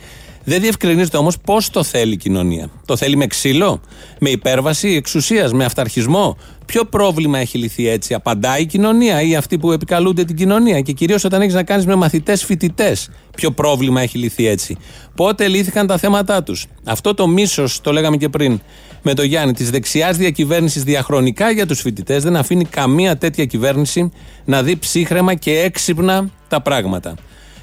[0.45, 2.71] Δεν διευκρινίζεται όμως πώς το θέλει η κοινωνία.
[2.85, 3.81] Το θέλει με ξύλο,
[4.21, 6.37] με υπέρβαση εξουσίας, με αυταρχισμό.
[6.67, 10.93] Ποιο πρόβλημα έχει λυθεί έτσι, απαντάει η κοινωνία ή αυτοί που επικαλούνται την κοινωνία; Και
[10.93, 14.77] κυρίως όταν έχεις να κάνεις με μαθητές φοιτητές, ποιο πρόβλημα έχει λυθεί έτσι;
[15.15, 18.61] Πότε λύθηκαν τα θέματα τους; Αυτό το μίσος, το λέγαμε και πριν
[19.03, 24.13] με το Γιάννη, της δεξιάς διακυβέρνησης διαχρονικά για τους φοιτητές δεν αφήνει καμία τέτοια κυβέρνηση
[24.45, 27.15] να δει ψύχρεμα και έξυπνα τα πράγματα.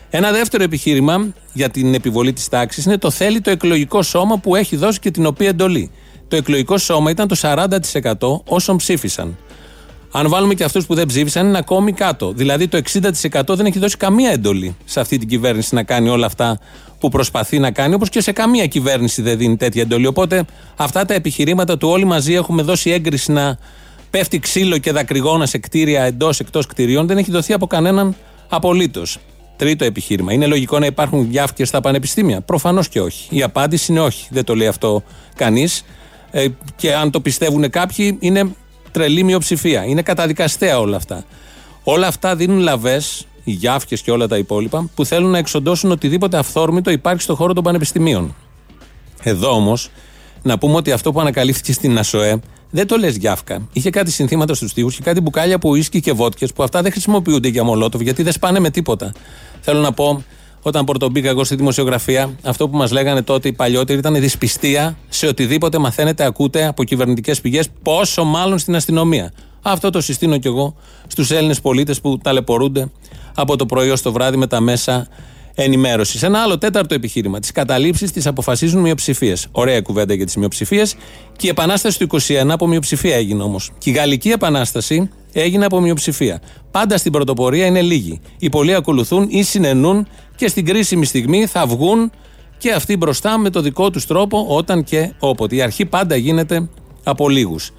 [0.09, 4.55] Ένα δεύτερο επιχείρημα για την επιβολή της τάξης είναι το θέλει το εκλογικό σώμα που
[4.55, 5.91] έχει δώσει και την οποία εντολή.
[6.27, 9.38] Το εκλογικό σώμα ήταν το 40% όσων ψήφισαν.
[10.11, 12.31] Αν βάλουμε και αυτούς που δεν ψήφισαν, είναι ακόμη κάτω.
[12.31, 16.25] Δηλαδή το 60% δεν έχει δώσει καμία εντολή σε αυτή την κυβέρνηση να κάνει όλα
[16.25, 16.59] αυτά
[16.99, 20.07] που προσπαθεί να κάνει, όπως και σε καμία κυβέρνηση δεν δίνει τέτοια εντολή.
[20.07, 20.45] Οπότε
[20.75, 23.57] αυτά τα επιχειρήματα του όλοι μαζί έχουμε δώσει έγκριση να
[24.09, 28.15] πέφτει ξύλο και δακρυγόνα σε κτίρια εντός εκτός κτηρίων δεν έχει δοθεί από κανέναν
[28.49, 29.17] απολύτως.
[29.55, 30.33] Τρίτο επιχείρημα.
[30.33, 33.35] Είναι λογικό να υπάρχουν διάφκες στα πανεπιστήμια; Προφανώς και όχι.
[33.35, 34.27] Η απάντηση είναι όχι.
[34.31, 35.03] Δεν το λέει αυτό
[35.35, 35.83] κανείς.
[36.31, 38.55] Ε, και αν το πιστεύουν κάποιοι, είναι
[38.91, 39.85] τρελή μειοψηφία.
[39.85, 41.25] Είναι καταδικαστέα όλα αυτά.
[41.83, 46.38] Όλα αυτά δίνουν λαβές, οι γιάφκες και όλα τα υπόλοιπα, που θέλουν να εξοντώσουν οτιδήποτε
[46.38, 48.35] αυθόρμητο υπάρχει στον χώρο των πανεπιστημίων.
[49.23, 49.89] Εδώ όμως,
[50.41, 53.67] να πούμε ότι αυτό που ανακαλύφθηκε στην ΑΣΟΕ δεν το λες γιάφκα.
[53.73, 56.91] Είχε κάτι συνθήματα στους τοίχου και κάτι μπουκάλια από ουίσκι και βότκες που αυτά δεν
[56.91, 59.11] χρησιμοποιούνται για μολότοβ γιατί δεν σπάνε με τίποτα.
[59.61, 60.23] Θέλω να πω,
[60.61, 65.27] όταν πρωτομπήκα εγώ στη δημοσιογραφία, αυτό που μας λέγανε τότε οι παλιότεροι ήταν δυσπιστία σε
[65.27, 69.31] οτιδήποτε μαθαίνετε, ακούτε από κυβερνητικές πηγές, πόσο μάλλον στην αστυνομία.
[69.61, 70.75] Αυτό το συστήνω κι εγώ
[71.07, 72.91] στους Έλληνες πολίτες που ταλαιπωρούνται
[73.35, 75.07] από το πρωί ως το βράδυ με τα μέσα
[75.55, 76.23] ενημέρωσης.
[76.23, 77.39] Ένα άλλο τέταρτο επιχείρημα.
[77.39, 79.47] Τις καταλήψεις τις αποφασίζουν μειοψηφίες.
[79.51, 80.95] Ωραία κουβέντα για τις μειοψηφίες.
[81.35, 83.71] Και η επανάσταση του 21 από μειοψηφία έγινε όμως.
[83.77, 86.41] Και η Γαλλική Επανάσταση έγινε από μειοψηφία.
[86.71, 88.21] Πάντα στην πρωτοπορία είναι λίγοι.
[88.38, 92.11] Οι πολλοί ακολουθούν ή συνενούν και στην κρίσιμη στιγμή θα βγουν
[92.57, 95.55] και αυτοί μπροστά με το δικό τους τρόπο όταν και όποτε.
[95.55, 96.69] Η αρχή πάντα γίνεται
[97.03, 97.71] από λίγους.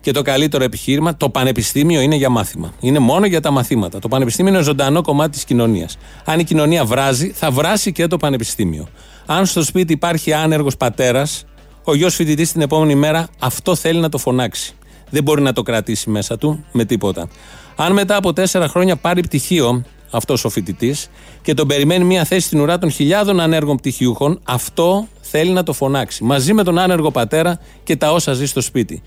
[0.00, 2.72] Και το καλύτερο επιχείρημα, το πανεπιστήμιο είναι για μάθημα.
[2.80, 3.98] Είναι μόνο για τα μαθήματα.
[3.98, 5.96] Το πανεπιστήμιο είναι ζωντανό κομμάτι της κοινωνίας.
[6.24, 8.88] Αν η κοινωνία βράζει, θα βράσει και το πανεπιστήμιο.
[9.26, 11.44] Αν στο σπίτι υπάρχει άνεργος πατέρας,
[11.84, 14.74] ο γιος φοιτητής την επόμενη μέρα αυτό θέλει να το φωνάξει.
[15.12, 17.28] Δεν μπορεί να το κρατήσει μέσα του με τίποτα.
[17.76, 21.10] Αν μετά από τέσσερα χρόνια πάρει πτυχίο αυτός ο φοιτητής
[21.42, 25.72] και τον περιμένει μια θέση στην ουρά των χιλιάδων ανέργων πτυχιούχων, αυτό θέλει να το
[25.72, 26.24] φωνάξει.
[26.24, 29.02] Μαζί με τον άνεργο πατέρα και τα όσα ζει στο σπίτι.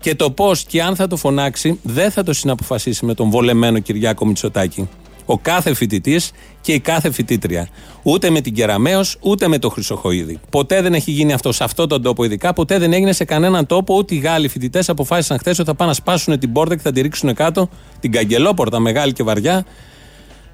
[0.00, 3.78] Και το πώς και αν θα το φωνάξει, δεν θα το συναποφασίσει με τον βολεμένο
[3.78, 4.88] Κυριάκο Μητσοτάκη.
[5.30, 7.68] Ο κάθε φοιτητής και η κάθε φοιτήτρια.
[8.02, 10.38] Ούτε με την Κεραμαίο, ούτε με το Χρυσοχοίδη.
[10.50, 13.66] Ποτέ δεν έχει γίνει αυτό σε αυτόν τον τόπο, ειδικά ποτέ δεν έγινε σε κανέναν
[13.66, 13.94] τόπο.
[13.96, 16.92] Ούτε οι Γάλλοι φοιτητές αποφάσισαν χθες ότι θα πάνε να σπάσουν την πόρτα και θα
[16.92, 17.68] τη ρίξουν κάτω,
[18.00, 19.64] την καγκελόπορτα μεγάλη και βαριά,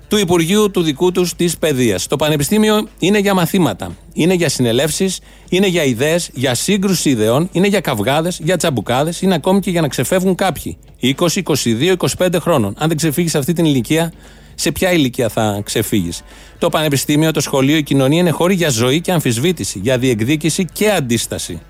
[0.09, 2.07] του Υπουργείου του δικού τους της παιδείας.
[2.07, 7.67] Το Πανεπιστήμιο είναι για μαθήματα, είναι για συνελεύσεις, είναι για ιδέες, για σύγκρουση ιδεών, είναι
[7.67, 10.77] για καυγάδες, για τσαμπουκάδες, είναι ακόμη και για να ξεφεύγουν κάποιοι.
[11.01, 12.75] 20, 22, 25 χρόνων.
[12.79, 14.13] Αν δεν ξεφύγεις σε αυτή την ηλικία,
[14.55, 16.23] σε ποια ηλικία θα ξεφύγεις.
[16.59, 20.91] Το Πανεπιστήμιο, το σχολείο, η κοινωνία είναι χώροι για ζωή και αμφισβήτηση, για διεκδίκηση και
[20.91, 21.61] αντίσταση.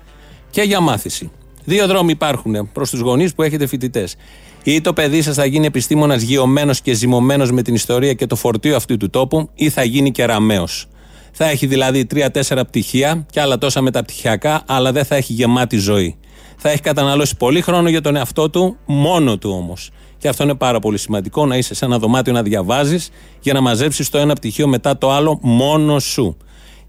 [0.49, 1.31] Και για μάθηση.
[1.63, 4.15] Δύο δρόμοι υπάρχουν προς τους γονείς που έχετε φοιτητές.
[4.63, 8.35] Ή το παιδί σας θα γίνει επιστήμονας γειωμένο και ζυμωμένος με την ιστορία και το
[8.35, 10.87] φορτίο αυτού του τόπου, ή θα γίνει κεραμαίος.
[11.31, 16.15] Θα έχει δηλαδή τρία-τέσσερα πτυχία και άλλα τόσα μεταπτυχιακά, αλλά δεν θα έχει γεμάτη ζωή.
[16.57, 19.89] Θα έχει καταναλώσει πολύ χρόνο για τον εαυτό του, μόνο του όμως.
[20.25, 23.09] Και αυτό είναι πάρα πολύ σημαντικό να είσαι σε ένα δωμάτιο να διαβάζεις
[23.39, 26.37] για να μαζέψεις το ένα πτυχίο μετά το άλλο μόνος σου.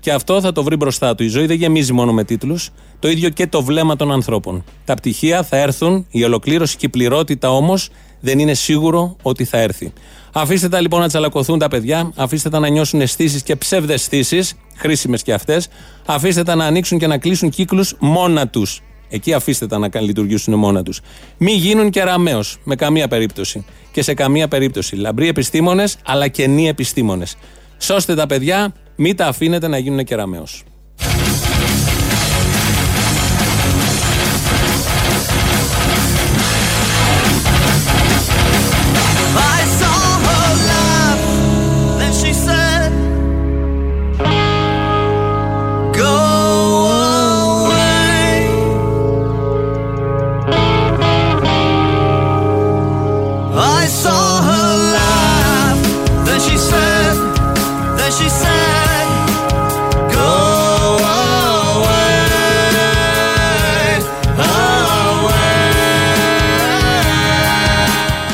[0.01, 1.23] Και αυτό θα το βρει μπροστά του.
[1.23, 4.65] Η ζωή δεν γεμίζει μόνο με τίτλους, το ίδιο και το βλέμμα των ανθρώπων.
[4.85, 7.89] Τα πτυχία θα έρθουν, η ολοκλήρωση και η πληρότητα όμως
[8.21, 9.93] δεν είναι σίγουρο ότι θα έρθει.
[10.33, 15.23] Αφήστε τα λοιπόν να τσαλακωθούν τα παιδιά, αφήστε τα να νιώσουν αισθήσεις και ψευδεστήσεις, χρήσιμες
[15.23, 15.69] και αυτές,
[16.07, 18.83] αφήστε τα να ανοίξουν και να κλείσουν κύκλους μόνα τους.
[19.09, 21.01] Εκεί αφήστε τα να λειτουργήσουν μόνα τους.
[21.39, 23.65] Μη γίνουν κεραμαίο με καμία περίπτωση.
[23.93, 24.97] Και σε καμία περίπτωση.
[24.97, 27.37] Λαμπροί επιστήμονες, αλλά και νη επιστήμονες.
[27.79, 30.45] Σώστε τα παιδιά, μην τα αφήνετε να γίνουν κεραμαίο.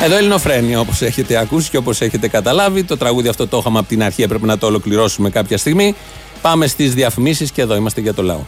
[0.03, 2.83] Εδώ Ελληνοφρένια, όπως έχετε ακούσει και όπως έχετε καταλάβει.
[2.83, 5.95] Το τραγούδι αυτό το είχαμε από την αρχή, έπρεπε να το ολοκληρώσουμε κάποια στιγμή.
[6.41, 8.41] Πάμε στις διαφημίσεις και εδώ είμαστε για το λαό.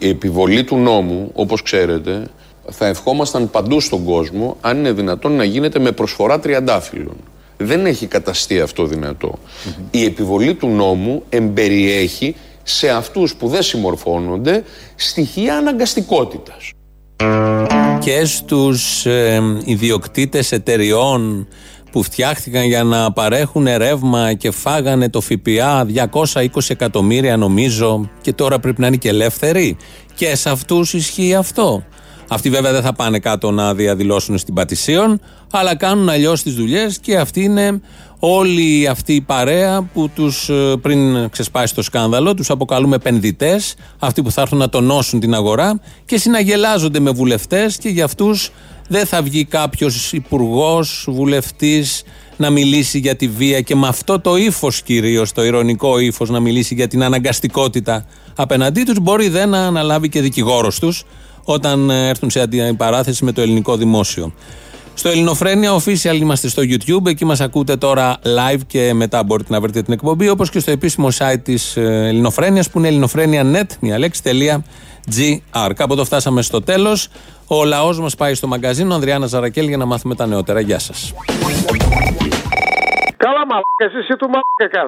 [0.00, 2.26] Η επιβολή του νόμου, όπως ξέρετε,
[2.70, 7.16] θα ευχόμασταν παντού στον κόσμο αν είναι δυνατόν να γίνεται με προσφορά τριαντάφυλλων.
[7.56, 8.88] Δεν έχει καταστεί αυτό
[9.90, 14.64] Η επιβολή του νόμου εμπεριέχει σε αυτούς που δεν συμμορφώνονται
[14.96, 16.70] στοιχεία αναγκαστικότητας.
[17.98, 21.48] Και στους ε, ιδιοκτήτες εταιριών
[21.92, 25.86] που φτιάχτηκαν για να παρέχουν ρεύμα και φάγανε το ΦΠΑ
[26.32, 29.76] 220 εκατομμύρια νομίζω και τώρα πρέπει να είναι και ελεύθεροι
[30.14, 31.84] και σε αυτούς ισχύει αυτό.
[32.32, 35.20] Αυτοί βέβαια δεν θα πάνε κάτω να διαδηλώσουν στην Πατησίων,
[35.50, 37.80] αλλά κάνουν αλλιώς τις δουλειές και αυτή είναι
[38.18, 44.22] όλη αυτή η παρέα που τους ε, πριν ξεσπάσει το σκάνδαλο, τους αποκαλούμε επενδυτές, αυτοί
[44.22, 48.50] που θα έρθουν να τονώσουν την αγορά και συναγελάζονται με βουλευτές και για αυτούς
[48.88, 52.02] δεν θα βγει κάποιος υπουργός, βουλευτής
[52.36, 56.40] να μιλήσει για τη βία και με αυτό το ύφος κυρίως, το ηρωνικό ύφος, να
[56.40, 58.06] μιλήσει για την αναγκαστικότητα
[58.36, 58.98] απέναντί τους.
[58.98, 61.04] Μπορεί δεν να αναλάβει και δικηγόρος τους
[61.44, 64.32] όταν ε, έρθουν σε αντιπαράθεση με το ελληνικό δημόσιο.
[64.94, 69.60] Στο Ελληνοφρένια Official είμαστε στο YouTube, εκεί μας ακούτε τώρα live και μετά μπορείτε να
[69.60, 73.98] βρείτε την εκπομπή, όπως και στο επίσημο site της ε, Ελληνοφρένειας που είναι ελληνοφρένια.net, μια
[73.98, 74.22] λέξη,
[75.16, 75.70] .gr.
[75.74, 77.08] Κάποτε φτάσαμε στο τέλος.
[77.46, 80.60] Ο λαός μας πάει στο μαγκαζίνο, Ανδριάννα Ζαρακέλ, για να μάθουμε τα νεότερα.
[80.60, 81.14] Γεια σας.
[83.16, 84.80] Καλά μαλάκα, εσύ του μαλάκα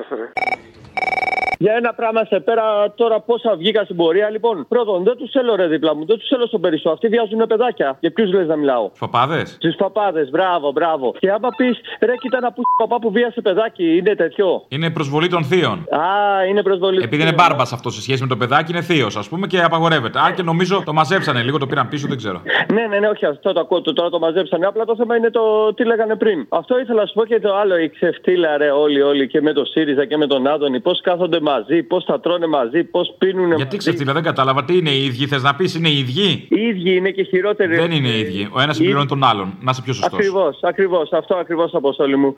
[1.64, 4.30] για ένα πράγμα σε πέρα τώρα πόσα βγήκα στην πορεία.
[4.30, 6.90] Λοιπόν, πρώτον, δεν τους θέλω ρε δίπλα μου, δεν τους θέλω στο περισσό.
[6.90, 7.96] Αυτοί βιάζουν παιδάκια.
[8.00, 11.14] Για ποιους λες να μιλάω; Παπάδες; Στι παπάδες, μπράβο, μπράβο.
[11.18, 14.62] Και άμα πεις, ρε, κοίτα να πει παπά που βίασε παιδάκι, είναι τέτοιο.
[14.68, 15.76] Είναι προσβολή των θείων.
[15.90, 17.02] Α, είναι προσβολή.
[17.02, 20.18] Επειδή είναι μπάρμπας αυτό σε σχέση με το παιδάκι, είναι θείος, ας πούμε, και απαγορεύεται.
[20.18, 22.42] Α, και νομίζω το μαζέψανε λίγο, το πήραν πίσω, δεν ξέρω.
[22.72, 24.66] ναι, ναι, ναι, όχι αυτό το ακούω, τώρα το μαζέψανε.
[24.66, 26.46] Απλά το θέμα είναι το τι λέγανε πριν.
[26.48, 29.52] Αυτό ήθελα να σου πω και το άλλο, η ξεφτύλα, ρε, όλοι, όλοι και με
[29.52, 31.51] το ΣΥΡΙΖΑ και με τον Άδωνη, πώς κάθονται μαζί,
[31.88, 35.26] πώς θα τρώνε μαζί, πώς πίνουν Γιατί ξεφτύλα, δεν κατάλαβα τι είναι οι ίδιοι.
[35.26, 37.76] Θες να πεις είναι οι ίδιοι; Οι ίδιοι είναι και χειρότεροι.
[37.76, 38.48] Δεν είναι οι ίδιοι.
[38.52, 39.54] Ο ένας συμπληρώνει τον άλλον.
[39.60, 40.18] Να είσαι πιο σωστός.
[40.18, 41.12] Ακριβώς, ακριβώς.
[41.12, 42.36] Αυτό ακριβώς αποστόλη μου.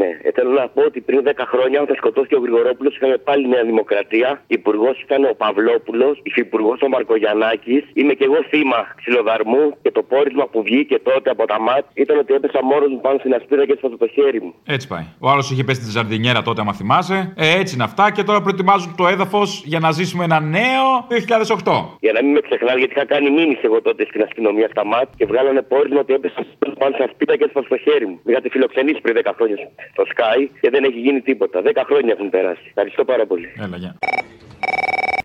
[0.00, 3.48] Ναι, ε, θέλω να πω ότι πριν 10 χρόνια, όταν σκοτώθηκε ο Γρηγορόπουλος, είχαμε πάλι
[3.48, 4.42] Νέα Δημοκρατία.
[4.46, 7.76] Υπουργός ήταν ο Παυλόπουλος, υφυπουργός ο Μαρκογιανάκη.
[7.92, 12.18] Είμαι και εγώ θύμα ξυλοδαρμού και το πόρισμα που βγήκε τότε από τα ΜΑΤ ήταν
[12.18, 14.54] ότι έπεσα μόνος μου πάνω στην ασπίδα και έσπασα το χέρι μου.
[14.66, 15.06] Έτσι πάει.
[15.18, 17.32] Ο άλλος είχε πέσει τη ζαρδινιέρα τότε, άμα θυμάσαι.
[17.36, 21.98] Ε, έτσι είναι αυτά και τώρα προετοιμάζουν το έδαφος για να ζήσουμε ένα νέο 2008.
[22.00, 25.08] Για να μην με ξεχνάτε, γιατί είχα κάνει μήνυση εγώ τότε στην αστυνομία στα ΜΑΤ
[25.16, 26.40] και βγάλανε πόρισμα ότι έπεσα
[26.78, 28.20] πάνω στην ασπίδα και έσπασα το χέρι μου.
[28.24, 29.56] Είχατε φιλοξενήσει πριν 10 χρόνια
[29.92, 31.60] στο Sky και δεν έχει γίνει τίποτα.
[31.62, 32.62] Δέκα χρόνια έχουν περάσει.
[32.68, 33.48] Ευχαριστώ πάρα πολύ.
[33.64, 33.96] Έλα, γεια.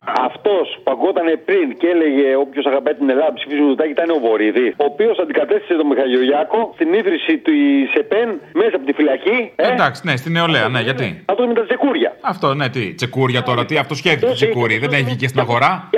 [0.05, 4.67] Αυτός που παγκόταν πριν και έλεγε Όποιος αγαπάει την Ελλάδα ψηφίζει Μητσοτάκη ήταν ο Βορύδη,
[4.77, 7.51] ο οποίος αντικατέστησε τον Μιχαλιογιάκο στην ίδρυση του
[7.99, 9.51] ΕΠΕΝ μέσα από τη φυλακή.
[9.55, 12.17] Ε; Εντάξει, ναι, στην νεολαία, ναι, γιατί; Αυτό με τα τσεκούρια.
[12.21, 12.93] Αυτό, ναι, τι.
[12.93, 14.77] Τσεκούρια τώρα, τι, αυτό σκέφτεται το τσεκούρι.
[14.77, 15.89] Δεν έχει βγει στην αγορά;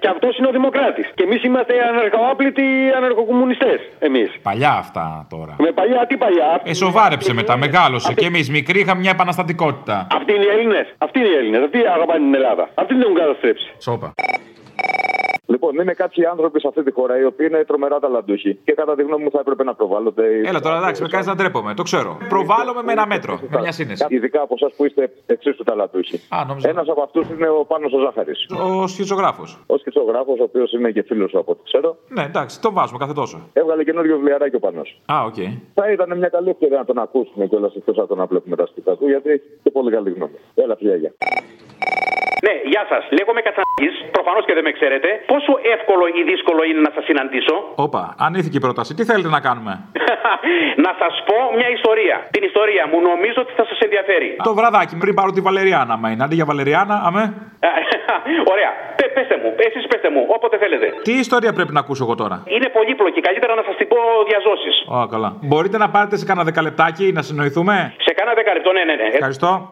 [0.00, 1.10] Και αυτός είναι ο Δημοκράτης.
[1.14, 3.78] Και εμείς είμαστε αναρχοάπλητοι αναρχοκομμουνιστές.
[3.98, 4.30] Εμείς.
[4.42, 5.56] Παλιά αυτά τώρα.
[5.58, 8.14] Με παλιά, τι παλιά; Ε, σοβάρεψε μετά, μεγάλωσε.
[8.14, 10.06] Και εμείς μικροί είχαμε μια επαναστατικότητα.
[10.18, 10.86] Αυτοί είναι οι Έλληνες.
[10.98, 11.62] Αυτοί είναι οι Έλληνες.
[11.64, 12.68] Αυτοί αγαπάνε την Ελλάδα.
[12.74, 13.68] Αυτοί δεν έχουν καταστρέψει.
[13.78, 14.14] Σόπα.
[15.50, 18.94] Λοιπόν, είναι κάποιοι άνθρωποι σε αυτή τη χώρα οι οποίοι είναι τρομερά ταλαντούχοι και κατά
[18.94, 20.24] τη γνώμη μου θα έπρεπε να προβάλλονται.
[20.44, 22.16] Έλα τώρα, εντάξει, με κάνεις να ντρέπομαι, το ξέρω.
[22.28, 24.06] Προβάλλομαι με ένα μέτρο, με μια σύνεση.
[24.08, 26.16] Ειδικά από εσάς που είστε εξίσου ταλαντούχοι.
[26.28, 26.68] Α, νόμιζα.
[26.68, 28.46] Ένας από αυτούς είναι ο Πάνος ο Ζάχαρης.
[28.50, 29.44] Ο σκιτσογράφος.
[29.66, 31.96] Ο σκιτσογράφος, ο οποίος είναι και φίλος σου από ό,τι ξέρω.
[32.08, 33.48] Ναι, εντάξει, το βάζουμε κάθε τόσο.
[33.52, 35.00] Έβγαλε καινούριο βιβλιαράκι ο Πάνος.
[35.06, 35.34] Α, οκ.
[35.74, 38.66] Θα ήταν μια καλή ευκαιρία να τον ακούσουμε κιόλας εκτός από το να βλέπουμε τα
[38.66, 40.38] σκίτσα του, γιατί έχει και πολύ καλή γνώμη.
[40.54, 41.12] Έλα, φιλιά.
[42.46, 43.02] Ναι, γεια σας.
[43.18, 43.94] Λέγομαι Κατσανάκης.
[44.16, 45.08] Προφανώς και δεν με ξέρετε.
[45.32, 47.54] Πόσο εύκολο ή δύσκολο είναι να σας συναντήσω;
[47.86, 48.90] Όπα, ανήθικη η πρόταση.
[48.98, 49.72] Τι θέλετε να κάνουμε;
[50.86, 52.16] να σας πω μια ιστορία.
[52.36, 54.28] Την ιστορία μου νομίζω ότι θα σας ενδιαφέρει.
[54.48, 56.22] Το βραδάκι πριν πάρω τη Βαλεριάνα, μα είναι.
[56.26, 57.24] Αντί για Βαλεριάνα, αμέ.
[58.52, 58.70] Ωραία.
[58.98, 60.86] Πε, πέστε μου, εσείς πέστε μου, όποτε θέλετε.
[61.02, 63.20] Τι ιστορία πρέπει να ακούσω εγώ τώρα; Είναι πολύπλοκη.
[63.28, 63.98] Καλύτερα να σας την πω
[64.30, 64.76] διαζώσεις.
[64.96, 65.30] Ω, καλά.
[65.48, 69.08] Μπορείτε να πάρετε σε κάνα δεκαλεπτάκι να συνοηθούμε; Σε κάνα δεκαλεπτό, ναι, ναι, ναι.
[69.12, 69.70] Ευχαριστώ.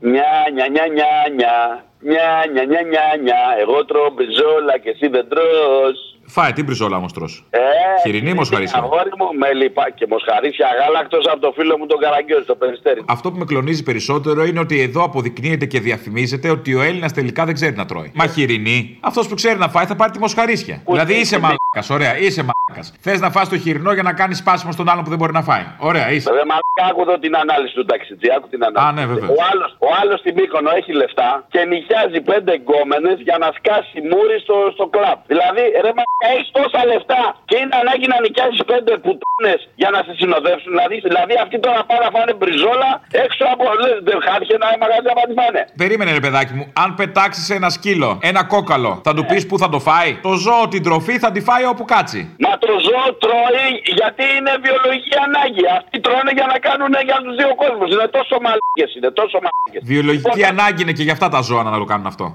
[0.00, 1.84] Νια, νια, νια, νια, νια.
[2.02, 3.40] Νια, νια, νια, νια, νια.
[3.62, 5.96] Εγώ τρώω μπριζόλα και εσύ δεν τρως.
[6.26, 7.58] Φάει, τι μπριζόλα όμως τρως; Ε,
[8.02, 8.78] Χοιρινή ή μοσχαρίσια.
[8.78, 13.02] Αγόρι μου, με λιπά και μοσχαρίσια γάλακτος από το φίλο μου τον Καραγκιόζη, το περιστέρι.
[13.06, 17.44] Αυτό που με κλονίζει περισσότερο είναι ότι εδώ αποδεικνύεται και διαφημίζεται ότι ο Έλληνας τελικά
[17.44, 18.12] δεν ξέρει να τρώει.
[18.14, 20.82] Μα χοιρινή, αυτός που ξέρει να φάει θα πάρει τη μοσχαρίσια.
[20.86, 21.38] δηλαδή είσαι
[21.74, 22.86] μαλάκας, ωραία, είσαι μαλάκας.
[23.04, 25.44] Θες να φας το χοιρινό για να κάνεις σπάσιμο στον άλλον που δεν μπορεί να
[25.48, 25.66] φάει.
[25.90, 26.30] Ωραία, είσαι.
[26.38, 28.88] Ρε μαλάκα, άκου εδώ την ανάλυση του ταξιτζή, άκου την ανάλυση.
[28.88, 29.28] Α, ναι, βέβαια.
[29.36, 33.96] Ο άλλος ο άλλος στην Μύκονο έχει λεφτά και νοικιάζει πέντε γκόμενες για να σκάσει
[34.10, 35.18] μούρι στο, στο κλαμπ.
[35.32, 39.98] Δηλαδή, ρε μαλάκα, έχεις τόσα λεφτά και είναι ανάγκη να νοικιάζεις πέντε πουτούνε για να
[40.06, 40.70] σε συνοδεύσουν.
[40.74, 42.90] Δηλαδή, δηλαδή αυτοί τώρα πάνε να φάνε μπριζόλα
[43.24, 43.64] έξω από
[44.08, 45.62] δεν χάρηκε ένα μαγαζί να τη φάνε.
[45.82, 49.68] Περίμενε, ρε παιδάκι μου, αν πετάξεις ένα σκύλο, ένα κόκαλο, θα του πεις που θα
[49.74, 52.20] το φάει; Το ζώο την τροφή θα τη φάει όπου κάτσει.
[52.44, 55.64] Μα το ζώο τρώει γιατί είναι βιολογική ανάγκη.
[55.78, 57.88] Αυτοί τρώνε για να κάνουν για τους δύο κόσμους.
[57.94, 59.78] Είναι τόσο μαλάκε, είναι τόσο μαλάκε.
[59.92, 62.26] Βιολογική ανάγκη είναι και για αυτά τα ζώα να το κάνουν αυτό.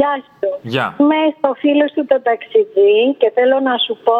[0.00, 0.48] Γεια σου.
[0.72, 0.86] Γεια.
[1.00, 4.18] Είμαι στο φίλο σου το ταξιδί και θέλω να σου πω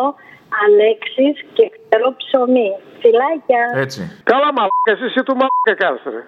[0.65, 2.71] Αλέξης και ξέρω ψωμί.
[3.03, 3.63] Φιλάκια.
[3.85, 4.01] Έτσι.
[4.31, 6.21] Καλά μαλάκα, εσύ του μαλάκα κάστρε.